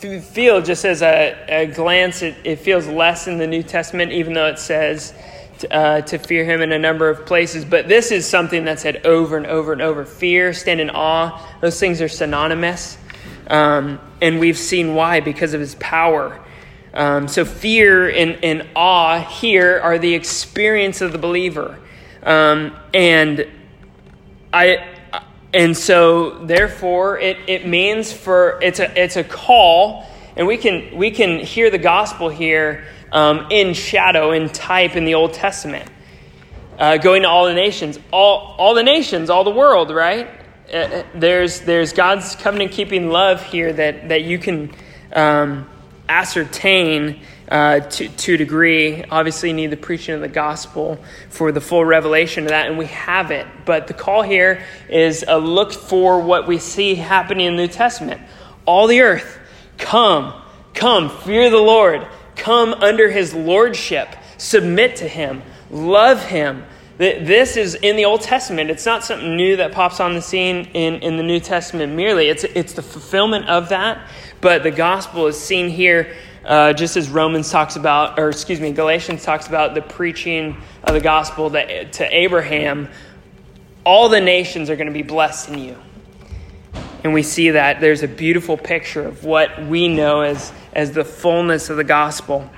[0.00, 4.32] feel just as a, a glance, it, it, feels less in the New Testament, even
[4.32, 5.12] though it says
[5.58, 7.64] to, uh, to fear Him in a number of places.
[7.64, 10.04] But this is something that's said over and over and over.
[10.04, 12.96] Fear, stand in awe; those things are synonymous,
[13.48, 16.40] um, and we've seen why because of His power.
[16.92, 21.78] Um, so fear and, and awe here are the experience of the believer,
[22.22, 23.46] um, and
[24.52, 24.99] I,
[25.52, 30.96] and so therefore it, it means for it's a it's a call, and we can
[30.96, 35.90] we can hear the gospel here um, in shadow in type in the Old Testament,
[36.78, 40.28] uh, going to all the nations, all all the nations, all the world, right?
[40.72, 44.70] Uh, uh there's there's God's covenant keeping love here that that you can
[45.12, 45.68] um,
[46.08, 49.04] ascertain uh, to, to a degree.
[49.10, 52.86] Obviously, need the preaching of the gospel for the full revelation of that, and we
[52.86, 53.46] have it.
[53.64, 57.72] But the call here is a look for what we see happening in the New
[57.72, 58.20] Testament.
[58.66, 59.38] All the earth,
[59.78, 60.32] come,
[60.74, 64.08] come, fear the Lord, come under his lordship,
[64.38, 66.64] submit to him, love him.
[66.98, 68.68] This is in the Old Testament.
[68.68, 72.28] It's not something new that pops on the scene in, in the New Testament merely.
[72.28, 74.06] It's, it's the fulfillment of that.
[74.42, 78.72] But the gospel is seen here uh, just as Romans talks about, or excuse me,
[78.72, 82.88] Galatians talks about the preaching of the gospel that, to Abraham,
[83.84, 85.76] all the nations are going to be blessed in you.
[87.02, 91.04] And we see that there's a beautiful picture of what we know as, as the
[91.04, 92.48] fullness of the gospel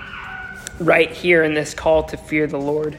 [0.81, 2.99] right here in this call to fear the Lord.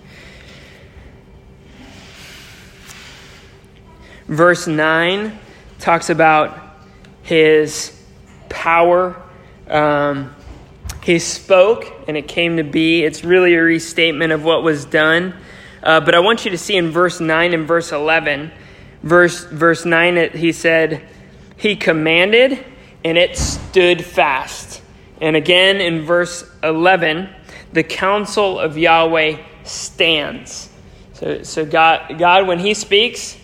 [4.27, 5.37] Verse 9
[5.79, 6.57] talks about
[7.23, 8.01] his
[8.47, 9.21] power.
[9.67, 10.33] Um,
[11.03, 13.03] he spoke and it came to be.
[13.03, 15.35] It's really a restatement of what was done.
[15.81, 18.51] Uh, but I want you to see in verse 9 and verse 11.
[19.01, 21.05] Verse, verse 9, it, he said,
[21.57, 22.63] He commanded
[23.03, 24.81] and it stood fast.
[25.19, 27.29] And again in verse 11,
[27.73, 30.69] the counsel of Yahweh stands.
[31.13, 33.37] So, so God, God, when He speaks,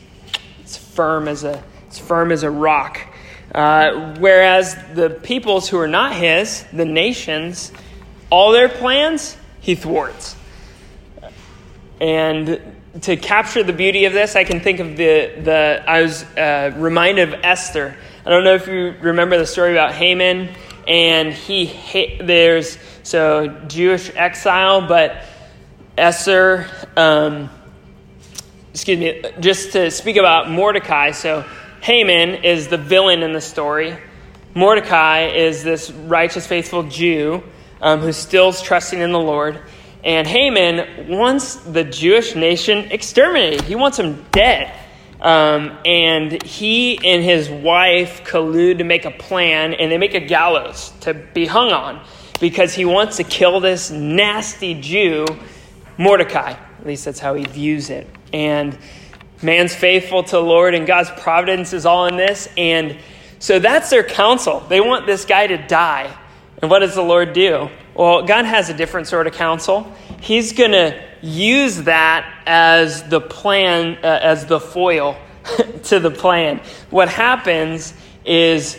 [0.62, 3.09] it's firm as a, it's firm as a rock.
[3.54, 7.72] Uh, whereas the peoples who are not his, the nations,
[8.30, 10.36] all their plans, he thwarts.
[12.00, 12.62] And
[13.02, 16.74] to capture the beauty of this, I can think of the, the I was uh,
[16.76, 17.95] reminded of Esther.
[18.26, 20.50] I don't know if you remember the story about Haman,
[20.88, 25.24] and he there's so Jewish exile, but
[25.97, 27.50] Esther um,
[28.74, 31.12] excuse me, just to speak about Mordecai.
[31.12, 31.45] So
[31.82, 33.98] Haman is the villain in the story.
[34.54, 37.44] Mordecai is this righteous, faithful Jew
[37.82, 39.60] um, who still's trusting in the Lord.
[40.04, 43.62] And Haman wants the Jewish nation exterminated.
[43.62, 44.74] He wants them dead.
[45.22, 50.22] Um, and he and his wife collude to make a plan, and they make a
[50.22, 52.02] gallows to be hung on
[52.40, 55.26] because he wants to kill this nasty Jew,
[55.98, 56.52] Mordecai.
[56.52, 58.08] At least that's how he views it.
[58.32, 58.78] And
[59.42, 62.48] man's faithful to the Lord, and God's providence is all in this.
[62.58, 62.98] And
[63.40, 64.60] so that's their counsel.
[64.62, 66.16] They want this guy to die.
[66.62, 67.70] And what does the Lord do?
[67.96, 69.94] Well, God has a different sort of counsel.
[70.22, 75.18] He's going to use that as the plan, uh, as the foil
[75.84, 76.62] to the plan.
[76.90, 77.94] What happens
[78.26, 78.78] is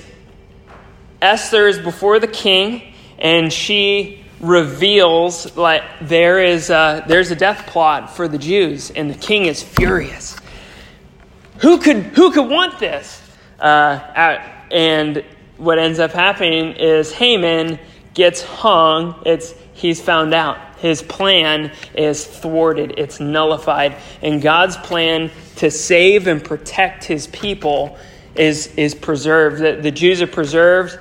[1.20, 7.66] Esther is before the king, and she reveals like there is a, there's a death
[7.66, 10.39] plot for the Jews, and the king is furious.
[11.60, 13.20] Who could who could want this?
[13.58, 13.98] Uh,
[14.70, 15.24] and
[15.58, 17.78] what ends up happening is Haman
[18.14, 19.22] gets hung.
[19.26, 20.58] It's he's found out.
[20.78, 22.94] His plan is thwarted.
[22.96, 27.98] It's nullified, and God's plan to save and protect His people
[28.34, 29.58] is is preserved.
[29.58, 30.98] The, the Jews are preserved.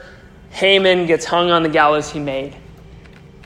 [0.52, 2.56] Haman gets hung on the gallows he made.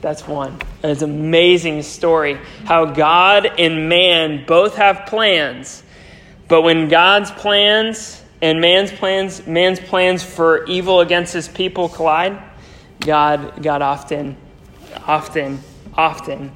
[0.02, 0.60] That's one.
[0.84, 5.84] It's an amazing story how God and man both have plans,
[6.54, 12.40] but when God's plans and man's plans, man's plans for evil against his people collide,
[13.00, 14.38] God, God often,
[15.08, 15.62] often,
[15.96, 16.52] often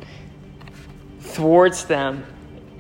[1.20, 2.28] thwarts them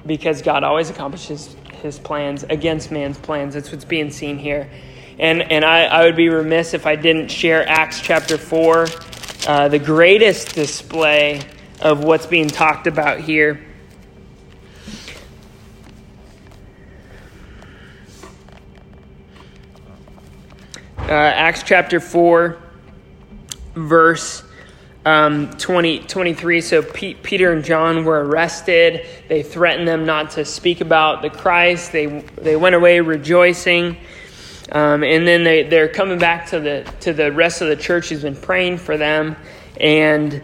[0.05, 3.55] because God always accomplishes his plans against man's plans.
[3.55, 4.69] That's what's being seen here.
[5.17, 8.87] And, and I, I would be remiss if I didn't share Acts chapter 4,
[9.47, 11.41] uh, the greatest display
[11.81, 13.66] of what's being talked about here.
[21.07, 22.57] Uh, Acts chapter 4,
[23.75, 24.43] verse
[25.05, 26.59] um, 20, 23.
[26.59, 29.05] So P- Peter and John were arrested.
[29.29, 31.93] They threatened them not to speak about the Christ.
[31.93, 33.95] They, they went away rejoicing.
[34.69, 38.09] Um, and then they, they're coming back to the, to the rest of the church
[38.09, 39.37] who's been praying for them.
[39.79, 40.43] And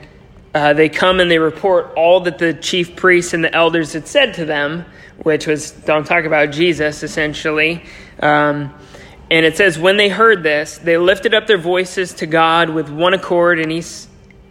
[0.56, 4.08] uh, they come and they report all that the chief priests and the elders had
[4.08, 4.86] said to them,
[5.24, 7.84] which was don't talk about Jesus, essentially.
[8.22, 8.74] Um,
[9.34, 12.88] and it says, When they heard this, they lifted up their voices to God with
[12.88, 13.84] one accord, and, he,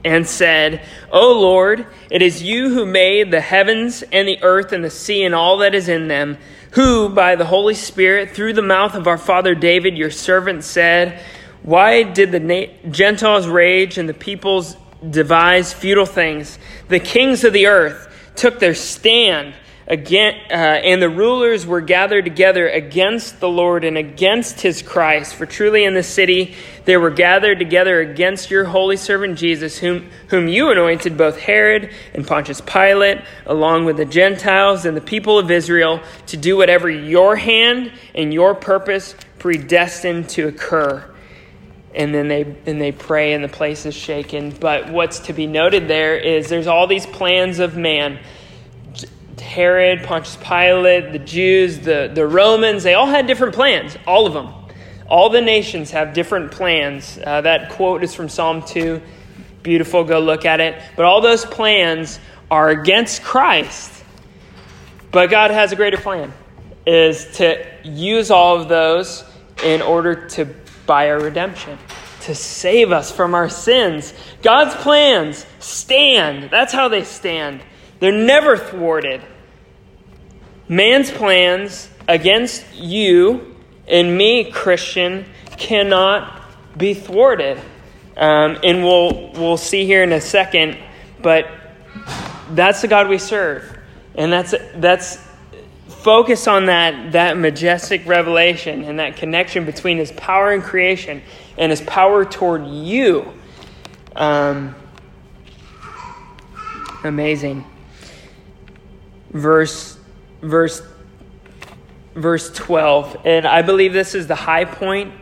[0.04, 4.82] and said, O Lord, it is you who made the heavens and the earth and
[4.82, 6.36] the sea and all that is in them,
[6.72, 11.22] who, by the Holy Spirit, through the mouth of our father David, your servant, said,
[11.62, 14.76] Why did the na- Gentiles rage and the peoples
[15.08, 16.58] devise futile things?
[16.88, 19.54] The kings of the earth took their stand
[19.88, 25.34] Again, uh, and the rulers were gathered together against the Lord and against his Christ.
[25.34, 26.54] For truly in the city
[26.84, 31.90] they were gathered together against your holy servant Jesus, whom, whom you anointed, both Herod
[32.14, 36.88] and Pontius Pilate, along with the Gentiles and the people of Israel, to do whatever
[36.88, 41.04] your hand and your purpose predestined to occur.
[41.92, 44.50] And then they and they pray and the place is shaken.
[44.50, 48.20] But what's to be noted there is there's all these plans of man
[49.52, 54.32] Herod, Pontius Pilate, the Jews, the, the Romans, they all had different plans, all of
[54.32, 54.48] them.
[55.10, 57.18] All the nations have different plans.
[57.22, 59.02] Uh, that quote is from Psalm 2.
[59.62, 60.82] Beautiful, go look at it.
[60.96, 62.18] But all those plans
[62.50, 64.02] are against Christ.
[65.10, 66.32] But God has a greater plan,
[66.86, 69.22] is to use all of those
[69.62, 70.46] in order to
[70.86, 71.78] buy our redemption,
[72.22, 74.14] to save us from our sins.
[74.40, 76.48] God's plans stand.
[76.50, 77.60] That's how they stand.
[78.00, 79.20] They're never thwarted.
[80.68, 83.56] Man's plans against you
[83.86, 86.42] and me, Christian, cannot
[86.76, 87.58] be thwarted.
[88.16, 90.78] Um, and we'll, we'll see here in a second,
[91.20, 91.48] but
[92.50, 93.78] that's the God we serve.
[94.14, 95.18] And that's, that's
[95.88, 101.22] focus on that, that majestic revelation and that connection between his power in creation
[101.56, 103.32] and his power toward you.
[104.16, 104.74] Um,
[107.04, 107.64] amazing.
[109.30, 109.96] Verse
[110.42, 110.82] verse
[112.14, 115.14] verse 12 and i believe this is the high point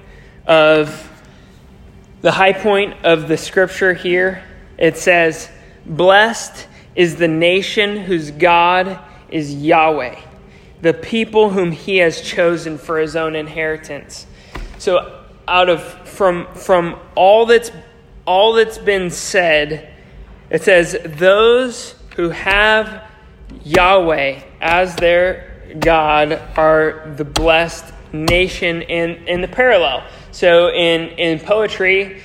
[0.47, 1.07] of
[2.23, 4.43] the high point of the scripture here.
[4.77, 5.49] It says
[5.87, 8.99] blessed is the nation whose god
[9.31, 10.21] is yahweh
[10.83, 14.27] the people whom he has chosen for his own inheritance.
[14.79, 17.71] So out of from from all that's
[18.27, 19.93] all that's been said
[20.49, 23.05] it says those who have
[23.65, 30.05] Yahweh as their God are the blessed nation in, in the parallel.
[30.33, 32.23] So in, in poetry,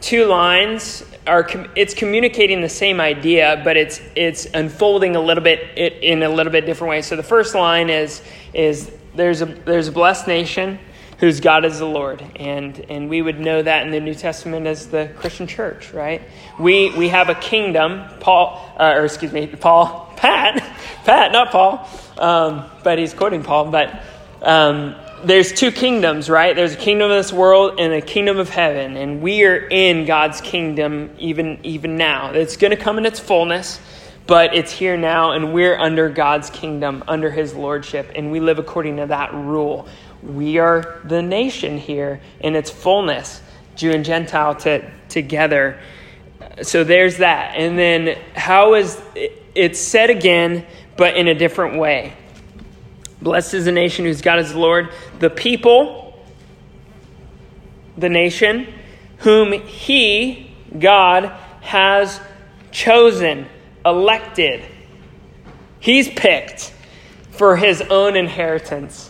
[0.00, 5.76] two lines are it's communicating the same idea, but it's it's unfolding a little bit
[5.76, 7.02] in a little bit different way.
[7.02, 8.22] So the first line is
[8.54, 10.78] is there's a there's a blessed nation
[11.18, 14.66] whose God is the Lord, and and we would know that in the New Testament
[14.66, 16.22] as the Christian church, right?
[16.58, 18.04] We we have a kingdom.
[18.20, 20.56] Paul, uh, or excuse me, Paul, Pat,
[21.04, 21.88] Pat, not Paul,
[22.18, 24.02] um, but he's quoting Paul, but.
[24.42, 24.94] Um,
[25.24, 26.54] there's two kingdoms, right?
[26.54, 30.04] There's a kingdom of this world and a kingdom of heaven, and we are in
[30.04, 32.32] God's kingdom even even now.
[32.32, 33.80] It's going to come in its fullness,
[34.26, 38.58] but it's here now, and we're under God's kingdom, under His lordship, and we live
[38.58, 39.88] according to that rule.
[40.26, 43.40] We are the nation here in its fullness,
[43.76, 45.80] Jew and Gentile to, together.
[46.62, 49.00] So there's that, and then how is
[49.54, 50.66] it's said again,
[50.96, 52.12] but in a different way.
[53.22, 56.22] Blessed is the nation whose God is the Lord, the people,
[57.96, 58.66] the nation,
[59.18, 62.20] whom He, God, has
[62.70, 63.46] chosen,
[63.84, 64.62] elected.
[65.80, 66.74] He's picked
[67.30, 69.05] for His own inheritance.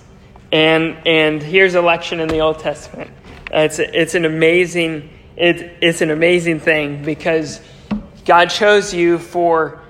[0.52, 3.10] And, and here's election in the Old Testament.
[3.52, 7.60] Uh, it's, it's, an amazing, it, it's an amazing thing because
[8.24, 9.80] God chose you for,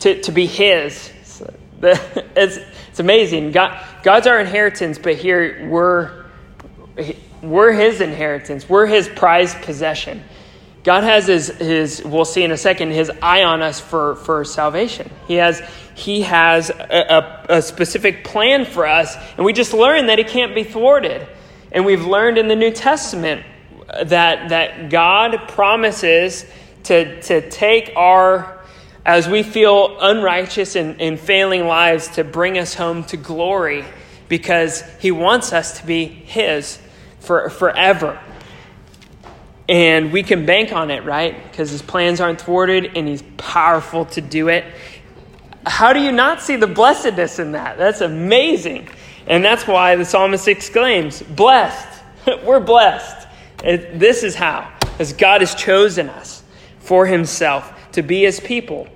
[0.00, 1.12] to, to be His.
[1.82, 3.52] it's, it's amazing.
[3.52, 6.26] God, God's our inheritance, but here we're,
[7.42, 8.68] we're His inheritance.
[8.68, 10.22] We're His prized possession.
[10.82, 14.44] God has his, his, we'll see in a second, his eye on us for, for
[14.44, 15.10] salvation.
[15.28, 15.60] He has,
[15.94, 20.28] he has a, a, a specific plan for us, and we just learned that it
[20.28, 21.26] can't be thwarted.
[21.72, 23.44] And we've learned in the New Testament
[24.04, 26.44] that, that God promises
[26.84, 28.60] to, to take our
[29.04, 33.84] as we feel unrighteous and, and failing lives to bring us home to glory
[34.28, 36.78] because he wants us to be his
[37.18, 38.20] for forever.
[39.68, 41.42] And we can bank on it, right?
[41.50, 44.64] Because his plans aren't thwarted and he's powerful to do it.
[45.66, 47.76] How do you not see the blessedness in that?
[47.76, 48.88] That's amazing.
[49.26, 52.02] And that's why the psalmist exclaims, Blessed.
[52.44, 53.28] We're blessed.
[53.62, 56.42] This is how, as God has chosen us
[56.78, 58.88] for himself to be his people.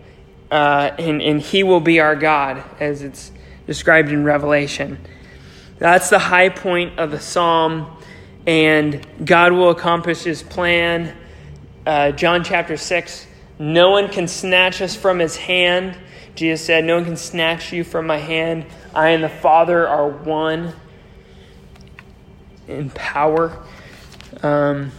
[0.50, 3.32] Uh, and, and he will be our God, as it's
[3.66, 4.98] described in Revelation.
[5.78, 7.96] That's the high point of the psalm,
[8.46, 11.16] and God will accomplish his plan.
[11.86, 13.26] Uh, John chapter 6
[13.58, 15.96] No one can snatch us from his hand.
[16.34, 18.66] Jesus said, No one can snatch you from my hand.
[18.94, 20.72] I and the Father are one
[22.66, 23.62] in power.
[24.42, 24.90] Um,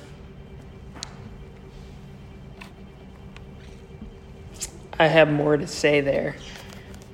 [4.98, 6.38] I have more to say there.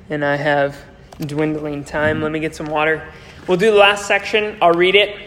[0.10, 0.78] And I have
[1.20, 2.22] dwindling time.
[2.22, 3.08] Let me get some water.
[3.48, 4.58] We'll do the last section.
[4.62, 5.18] I'll read it.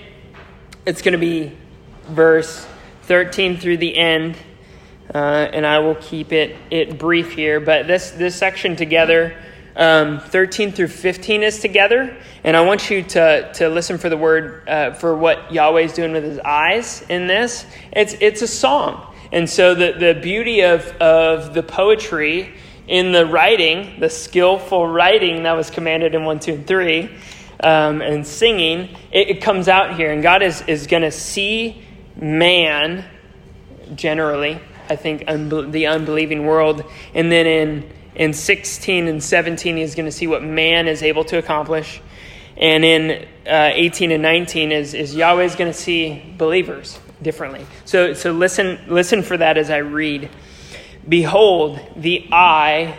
[0.87, 1.57] It's going to be
[2.05, 2.67] verse
[3.03, 4.37] 13 through the end.
[5.15, 7.61] Uh, and I will keep it, it brief here.
[7.61, 9.37] But this, this section together,
[9.77, 12.17] um, 13 through 15 is together.
[12.43, 16.13] And I want you to, to listen for the word, uh, for what Yahweh's doing
[16.13, 17.65] with his eyes in this.
[17.93, 19.15] It's, it's a song.
[19.31, 22.55] And so the, the beauty of, of the poetry
[22.87, 27.11] in the writing, the skillful writing that was commanded in 1, 2, and 3,
[27.61, 30.13] um, and singing, it, it, comes out here.
[30.13, 31.83] And God is, is going to see
[32.17, 33.05] man,
[33.95, 36.85] generally, I think, the unbelieving world.
[37.15, 41.25] And then in, in 16 and 17, he's going to see what man is able
[41.25, 42.01] to accomplish.
[42.57, 47.67] And in uh, 18 and 19 is, is Yahweh's going to see believers differently.
[47.85, 50.31] So, so listen, listen for that as I read.
[51.09, 52.99] Behold, the eye.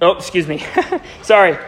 [0.00, 0.64] Oh, excuse me.
[1.22, 1.58] Sorry,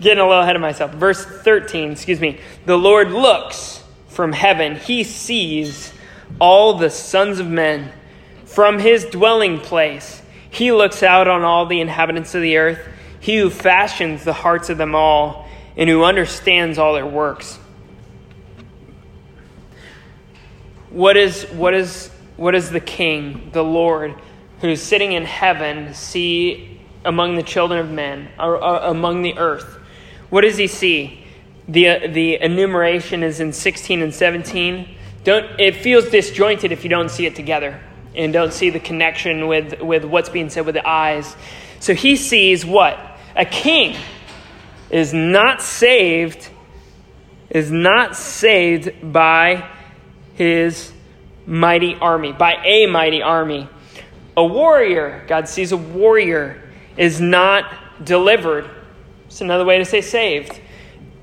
[0.00, 0.92] getting a little ahead of myself.
[0.92, 2.38] Verse 13, excuse me.
[2.66, 5.92] The Lord looks from heaven, he sees
[6.38, 7.90] all the sons of men
[8.52, 10.20] from his dwelling place.
[10.50, 12.86] He looks out on all the inhabitants of the earth,
[13.18, 17.58] he who fashions the hearts of them all, and who understands all their works.
[20.90, 24.14] What is, what is, what is the king, the Lord,
[24.60, 29.78] who's sitting in heaven see among the children of men, or, or among the earth?
[30.28, 31.24] What does he see?
[31.68, 34.94] The, the enumeration is in 16 and 17.
[35.24, 37.80] Don't, it feels disjointed if you don't see it together
[38.14, 41.36] and don't see the connection with, with what's being said with the eyes.
[41.80, 42.98] So he sees what?
[43.34, 43.96] A king
[44.90, 46.48] is not saved,
[47.50, 49.68] is not saved by
[50.34, 50.92] his
[51.46, 53.68] mighty army, by a mighty army.
[54.36, 56.62] A warrior, God sees a warrior,
[56.96, 58.68] is not delivered,
[59.26, 60.60] It's another way to say saved.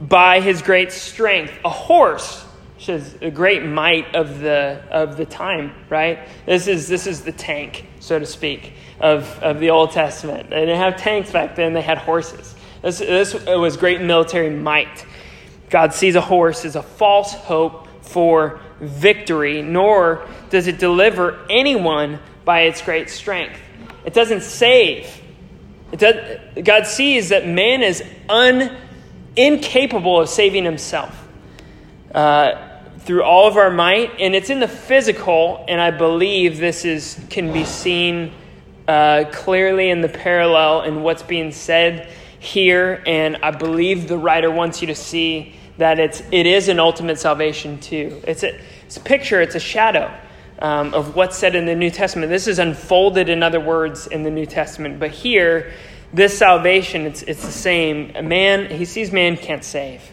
[0.02, 1.54] By his great strength.
[1.66, 2.46] A horse,
[2.90, 6.28] is a great might of the, of the time, right?
[6.46, 10.50] This is, this is the tank, so to speak, of, of the Old Testament.
[10.50, 12.56] They didn't have tanks back then, they had horses.
[12.82, 15.06] This, this was great military might.
[15.70, 22.20] God sees a horse as a false hope for victory, nor does it deliver anyone
[22.46, 23.60] by its great strength.
[24.06, 25.22] It doesn't save.
[25.92, 28.76] It does, God sees that man is un,
[29.36, 31.28] incapable of saving himself
[32.14, 32.69] uh,
[33.10, 37.20] through all of our might, and it's in the physical, and I believe this is
[37.32, 38.32] can be seen
[38.88, 42.07] uh, clearly in the parallel in what's being said
[42.38, 46.80] here, and I believe the writer wants you to see that it's it is an
[46.80, 48.22] ultimate salvation too.
[48.28, 48.55] It's a,
[48.86, 50.16] it's a picture, it's a shadow
[50.60, 52.30] um, of what's said in the New Testament.
[52.30, 55.74] This is unfolded in other words in the New Testament, but here,
[56.14, 58.12] this salvation, it's it's the same.
[58.14, 60.03] A man he sees man can't save.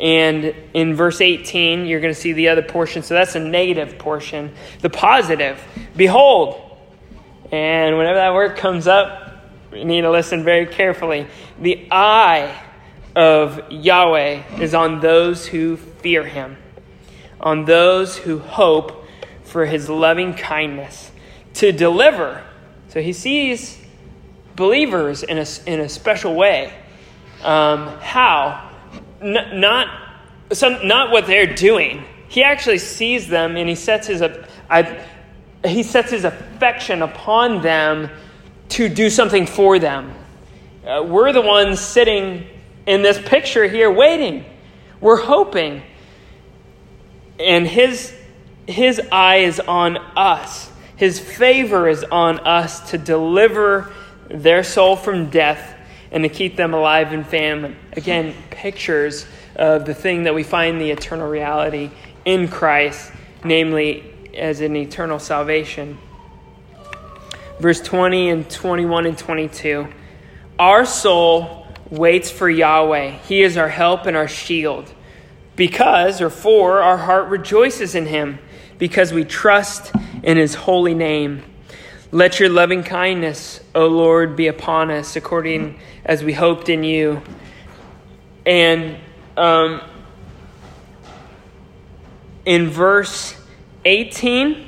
[0.00, 3.02] And in verse 18, you're going to see the other portion.
[3.02, 4.52] So that's a negative portion.
[4.80, 5.62] The positive,
[5.96, 6.60] behold.
[7.52, 9.24] And whenever that word comes up,
[9.72, 11.26] you need to listen very carefully.
[11.60, 12.60] The eye
[13.14, 16.56] of Yahweh is on those who fear him,
[17.40, 19.06] on those who hope
[19.44, 21.12] for his loving kindness
[21.54, 22.42] to deliver.
[22.88, 23.80] So he sees
[24.56, 26.72] believers in a, in a special way.
[27.42, 28.70] Um, how?
[29.24, 29.88] N- not,
[30.52, 32.04] some, not what they're doing.
[32.28, 34.22] He actually sees them and he sets his,
[34.68, 35.02] I,
[35.64, 38.10] he sets his affection upon them
[38.70, 40.12] to do something for them.
[40.86, 42.46] Uh, we're the ones sitting
[42.86, 44.44] in this picture here waiting.
[45.00, 45.82] We're hoping.
[47.40, 48.14] And his,
[48.66, 50.70] his eye is on us.
[50.96, 53.90] His favor is on us to deliver
[54.28, 55.73] their soul from death
[56.10, 57.76] and to keep them alive in famine.
[57.92, 59.26] Again, pictures
[59.56, 61.90] of the thing that we find the eternal reality
[62.24, 63.12] in Christ,
[63.44, 65.98] namely as an eternal salvation.
[67.60, 69.88] Verse 20 and 21 and 22.
[70.58, 73.10] Our soul waits for Yahweh.
[73.28, 74.92] He is our help and our shield.
[75.56, 78.40] Because, or for, our heart rejoices in him,
[78.78, 79.92] because we trust
[80.22, 81.44] in his holy name.
[82.10, 87.20] Let your loving kindness, O Lord, be upon us, according as we hoped in you.
[88.46, 88.96] And
[89.36, 89.80] um,
[92.44, 93.34] in verse
[93.84, 94.64] 18,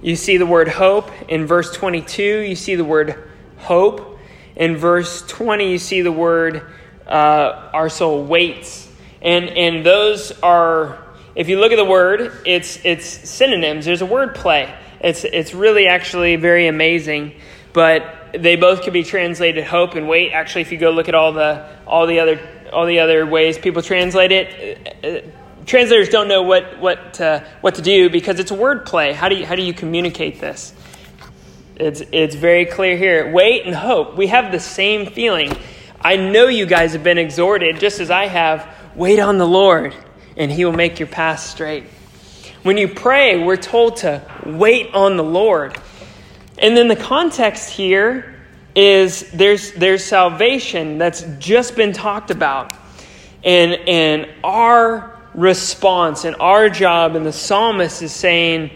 [0.00, 1.10] you see the word hope.
[1.28, 4.18] In verse 22, you see the word hope.
[4.56, 6.62] In verse 20, you see the word
[7.06, 8.90] uh, our soul waits.
[9.20, 13.84] And, and those are, if you look at the word, it's, it's synonyms.
[13.84, 14.74] There's a word play.
[15.00, 17.34] It's, it's really actually very amazing.
[17.72, 20.32] But they both could be translated hope and wait.
[20.32, 22.40] Actually, if you go look at all the, all the, other,
[22.72, 25.30] all the other ways people translate it, uh,
[25.66, 29.12] translators don't know what, what, uh, what to do because it's a word play.
[29.12, 30.72] How do you, how do you communicate this?
[31.76, 33.32] It's, it's very clear here.
[33.32, 34.16] Wait and hope.
[34.16, 35.56] We have the same feeling.
[36.00, 39.94] I know you guys have been exhorted, just as I have, wait on the Lord,
[40.36, 41.84] and He will make your path straight.
[42.62, 45.78] When you pray, we're told to wait on the Lord.
[46.60, 48.36] And then the context here
[48.74, 52.72] is there's, there's salvation that's just been talked about.
[53.42, 58.70] And, and our response and our job, and the psalmist is saying,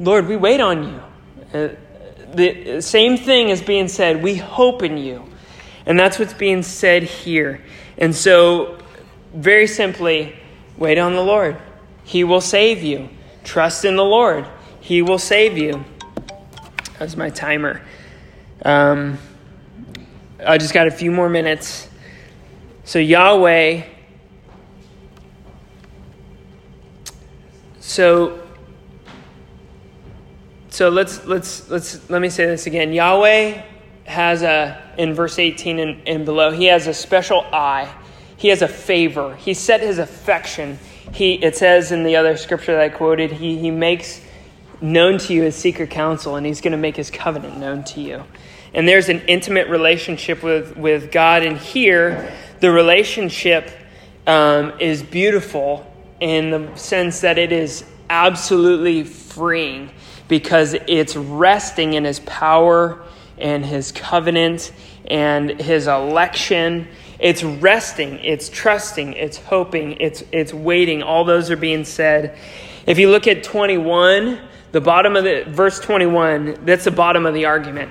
[0.00, 1.02] Lord, we wait on you.
[1.54, 1.68] Uh,
[2.34, 5.24] the same thing is being said, we hope in you.
[5.86, 7.62] And that's what's being said here.
[7.96, 8.78] And so,
[9.32, 10.36] very simply,
[10.76, 11.56] wait on the Lord.
[12.04, 13.08] He will save you.
[13.44, 14.46] Trust in the Lord.
[14.80, 15.84] He will save you.
[16.98, 17.80] That's my timer.
[18.64, 19.18] Um,
[20.44, 21.88] I just got a few more minutes.
[22.84, 23.84] So, Yahweh.
[27.78, 28.42] So,
[30.70, 32.92] so let's let's let's let me say this again.
[32.92, 33.62] Yahweh
[34.04, 37.92] has a in verse 18 and, and below, he has a special eye.
[38.36, 39.36] He has a favor.
[39.36, 40.78] He set his affection.
[41.12, 44.20] He it says in the other scripture that I quoted, he he makes
[44.80, 48.00] known to you his secret counsel, and he's going to make his covenant known to
[48.00, 48.24] you.
[48.74, 51.42] And there's an intimate relationship with, with God.
[51.42, 53.70] And here, the relationship
[54.26, 59.90] um, is beautiful in the sense that it is absolutely freeing
[60.28, 63.02] because it's resting in his power
[63.38, 64.72] and his covenant
[65.06, 66.86] and his election.
[67.18, 71.02] It's resting, it's trusting, it's hoping, it's, it's waiting.
[71.02, 72.38] All those are being said.
[72.86, 74.38] If you look at 21,
[74.72, 77.90] the bottom of the verse 21, that's the bottom of the argument.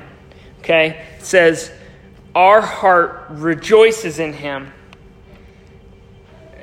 [0.60, 1.06] Okay?
[1.18, 1.72] It says,
[2.36, 4.72] Our heart rejoices in him.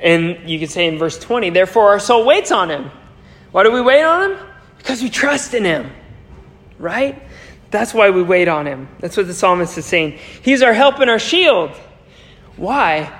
[0.01, 2.91] And you could say in verse 20, therefore our soul waits on him.
[3.51, 4.39] Why do we wait on him?
[4.77, 5.89] Because we trust in him,
[6.77, 7.21] right?
[7.71, 8.87] That's why we wait on him.
[8.99, 10.19] That's what the psalmist is saying.
[10.41, 11.71] He's our help and our shield.
[12.55, 13.11] Why?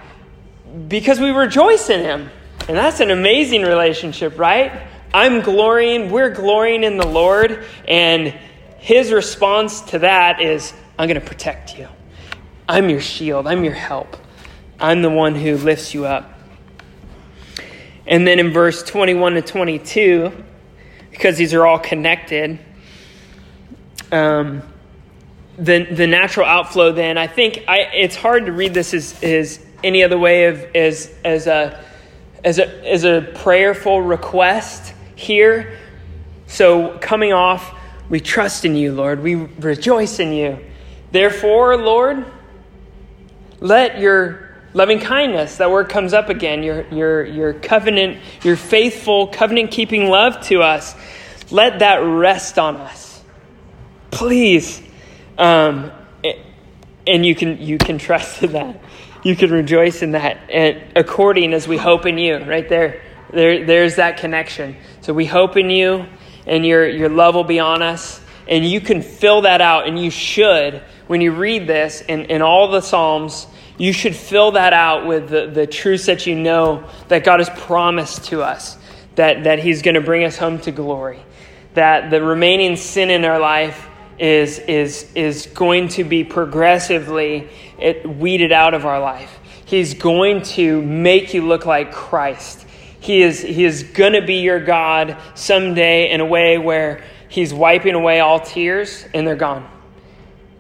[0.88, 2.30] Because we rejoice in him.
[2.68, 4.72] And that's an amazing relationship, right?
[5.16, 8.38] I'm glorying, we're glorying in the Lord, and
[8.80, 11.88] his response to that is, I'm going to protect you.
[12.68, 14.18] I'm your shield, I'm your help.
[14.78, 16.38] I'm the one who lifts you up.
[18.06, 20.34] And then in verse 21 to 22,
[21.12, 22.60] because these are all connected,
[24.12, 24.64] um,
[25.58, 29.66] the, the natural outflow then, I think I, it's hard to read this as, as
[29.82, 31.82] any other way of as, as, a,
[32.44, 35.78] as, a, as a prayerful request here.
[36.48, 37.74] So coming off,
[38.10, 39.22] we trust in you, Lord.
[39.24, 40.60] We rejoice in you.
[41.12, 42.26] Therefore, Lord,
[43.60, 49.28] let your loving kindness, that word comes up again, your, your, your covenant, your faithful,
[49.28, 50.94] covenant keeping love to us,
[51.50, 53.24] let that rest on us.
[54.12, 54.82] Please.
[55.38, 55.92] Um,
[57.08, 58.82] and you can, you can trust in that.
[59.24, 60.50] You can rejoice in that.
[60.50, 63.02] And according as we hope in you, right there,
[63.32, 64.76] there there's that connection.
[65.06, 66.08] So we hope in you,
[66.48, 68.20] and your, your love will be on us.
[68.48, 72.42] And you can fill that out, and you should, when you read this in, in
[72.42, 73.46] all the Psalms,
[73.78, 77.52] you should fill that out with the, the truths that you know that God has
[77.52, 78.80] promised to us,
[79.14, 81.20] that, that He's going to bring us home to glory,
[81.76, 83.88] that the remaining sin in our life
[84.18, 87.48] is, is, is going to be progressively
[88.06, 89.38] weeded out of our life.
[89.66, 92.65] He's going to make you look like Christ.
[93.06, 97.54] He is, he is going to be your God someday in a way where He's
[97.54, 99.70] wiping away all tears and they're gone.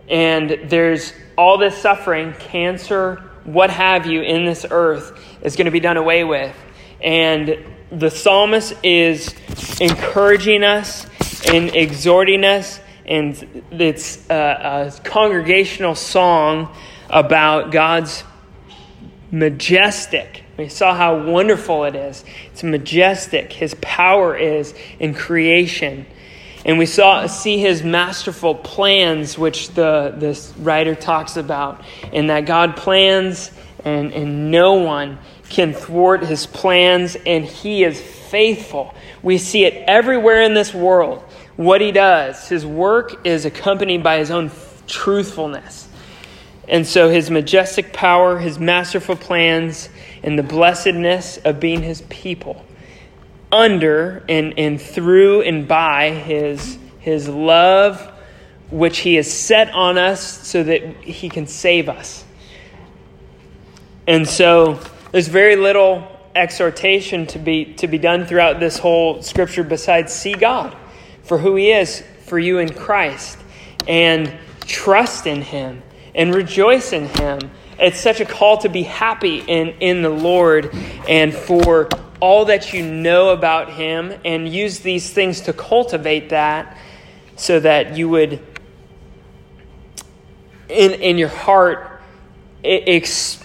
[0.07, 3.15] And there's all this suffering, cancer,
[3.45, 6.55] what have you, in this earth is going to be done away with.
[7.01, 9.33] And the psalmist is
[9.81, 11.07] encouraging us
[11.47, 16.75] and exhorting us, and it's a, a congregational song
[17.09, 18.23] about God's
[19.31, 20.44] majestic.
[20.57, 22.23] We saw how wonderful it is.
[22.51, 23.51] It's majestic.
[23.51, 26.05] His power is in creation.
[26.63, 32.45] And we saw see his masterful plans, which the this writer talks about, and that
[32.45, 33.51] God plans
[33.83, 38.93] and, and no one can thwart his plans, and he is faithful.
[39.21, 41.19] We see it everywhere in this world.
[41.55, 44.51] What he does, his work is accompanied by his own
[44.87, 45.87] truthfulness.
[46.67, 49.87] And so his majestic power, his masterful plans,
[50.26, 52.65] and the blessedness of being his people
[53.51, 58.01] under and, and through and by his, his love,
[58.71, 62.26] which he has set on us so that he can save us.
[64.07, 64.80] And so
[65.11, 70.34] there's very little exhortation to be, to be done throughout this whole scripture besides see
[70.34, 70.76] God
[71.23, 73.38] for who he is for you in Christ
[73.88, 75.84] and trust in him
[76.15, 77.39] and rejoice in him.
[77.78, 80.73] It's such a call to be happy in, in the Lord
[81.07, 86.78] and for all that you know about Him and use these things to cultivate that
[87.36, 88.39] so that you would,
[90.69, 92.01] in, in your heart,
[92.63, 93.43] ex,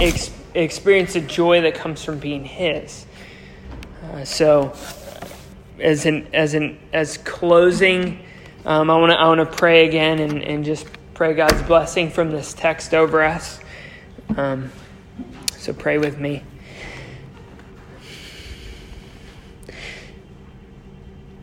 [0.00, 3.06] ex, experience the joy that comes from being His.
[4.04, 4.74] Uh, so,
[5.80, 8.24] as an as an as closing,
[8.64, 12.10] um, I want to I want to pray again and, and just pray God's blessing
[12.10, 13.60] from this text over us.
[14.36, 14.70] Um,
[15.56, 16.42] so pray with me.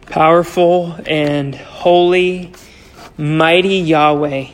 [0.08, 2.54] Powerful and holy,
[3.18, 4.48] mighty Yahweh,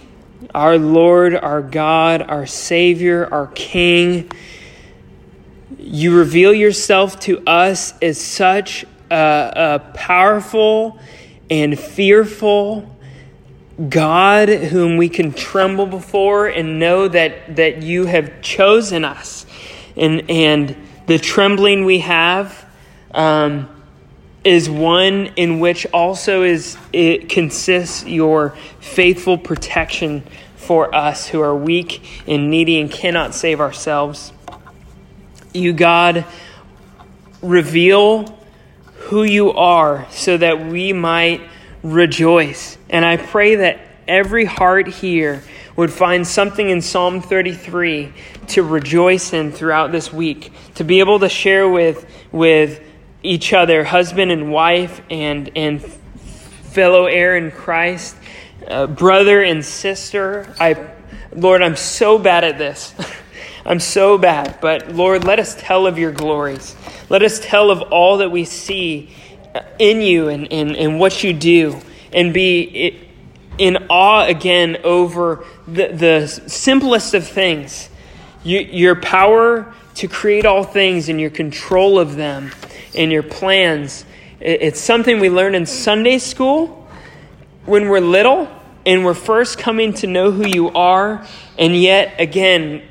[0.53, 4.29] our Lord, our God, our Savior, our King,
[5.79, 10.99] you reveal yourself to us as such a, a powerful
[11.49, 12.96] and fearful
[13.89, 19.45] God whom we can tremble before and know that, that you have chosen us.
[19.95, 20.75] And, and
[21.05, 22.65] the trembling we have,
[23.13, 23.69] um,
[24.47, 30.23] is one in which also is it consists your faithful protection
[30.55, 34.31] for us who are weak and needy and cannot save ourselves.
[35.53, 36.25] You, God,
[37.41, 38.37] reveal
[38.93, 41.41] who you are so that we might
[41.83, 42.77] rejoice.
[42.89, 45.43] And I pray that every heart here
[45.75, 48.13] would find something in Psalm 33
[48.47, 52.81] to rejoice in throughout this week, to be able to share with, with
[53.21, 58.15] each other, husband and wife, and, and fellow heir in Christ,
[58.67, 60.51] uh, brother and sister.
[60.59, 60.87] I,
[61.33, 62.93] Lord, I'm so bad at this.
[63.65, 64.59] I'm so bad.
[64.61, 66.75] But Lord, let us tell of your glories.
[67.09, 69.09] Let us tell of all that we see
[69.79, 71.79] in you and, and, and what you do
[72.13, 72.99] and be
[73.57, 77.89] in awe again over the, the simplest of things.
[78.43, 82.51] You, your power to create all things and your control of them
[82.95, 84.05] and your plans.
[84.39, 86.87] It's something we learn in Sunday school
[87.65, 88.47] when we're little
[88.85, 91.27] and we're first coming to know who you are,
[91.59, 92.81] and yet again,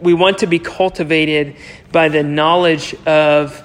[0.00, 1.54] we want to be cultivated
[1.92, 3.62] by the knowledge of,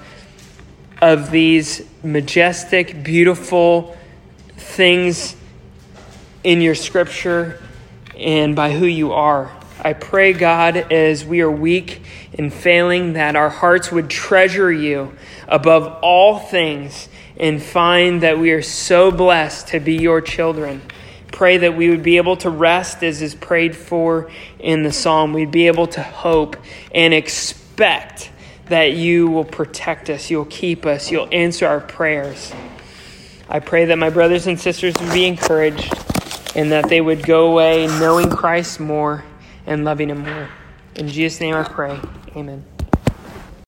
[1.00, 3.96] of these majestic, beautiful
[4.56, 5.36] things
[6.44, 7.60] in your scripture
[8.16, 9.50] and by who you are.
[9.80, 12.02] I pray, God, as we are weak
[12.34, 15.14] and failing, that our hearts would treasure you
[15.46, 20.82] above all things and find that we are so blessed to be your children.
[21.30, 25.32] Pray that we would be able to rest as is prayed for in the psalm.
[25.32, 26.56] We'd be able to hope
[26.92, 28.30] and expect
[28.68, 32.52] that you will protect us, you'll keep us, you'll answer our prayers.
[33.48, 35.92] I pray that my brothers and sisters would be encouraged
[36.54, 39.24] and that they would go away knowing Christ more
[39.66, 40.48] and loving Him more.
[40.96, 41.98] In Jesus' name I pray.
[42.36, 42.64] Amen.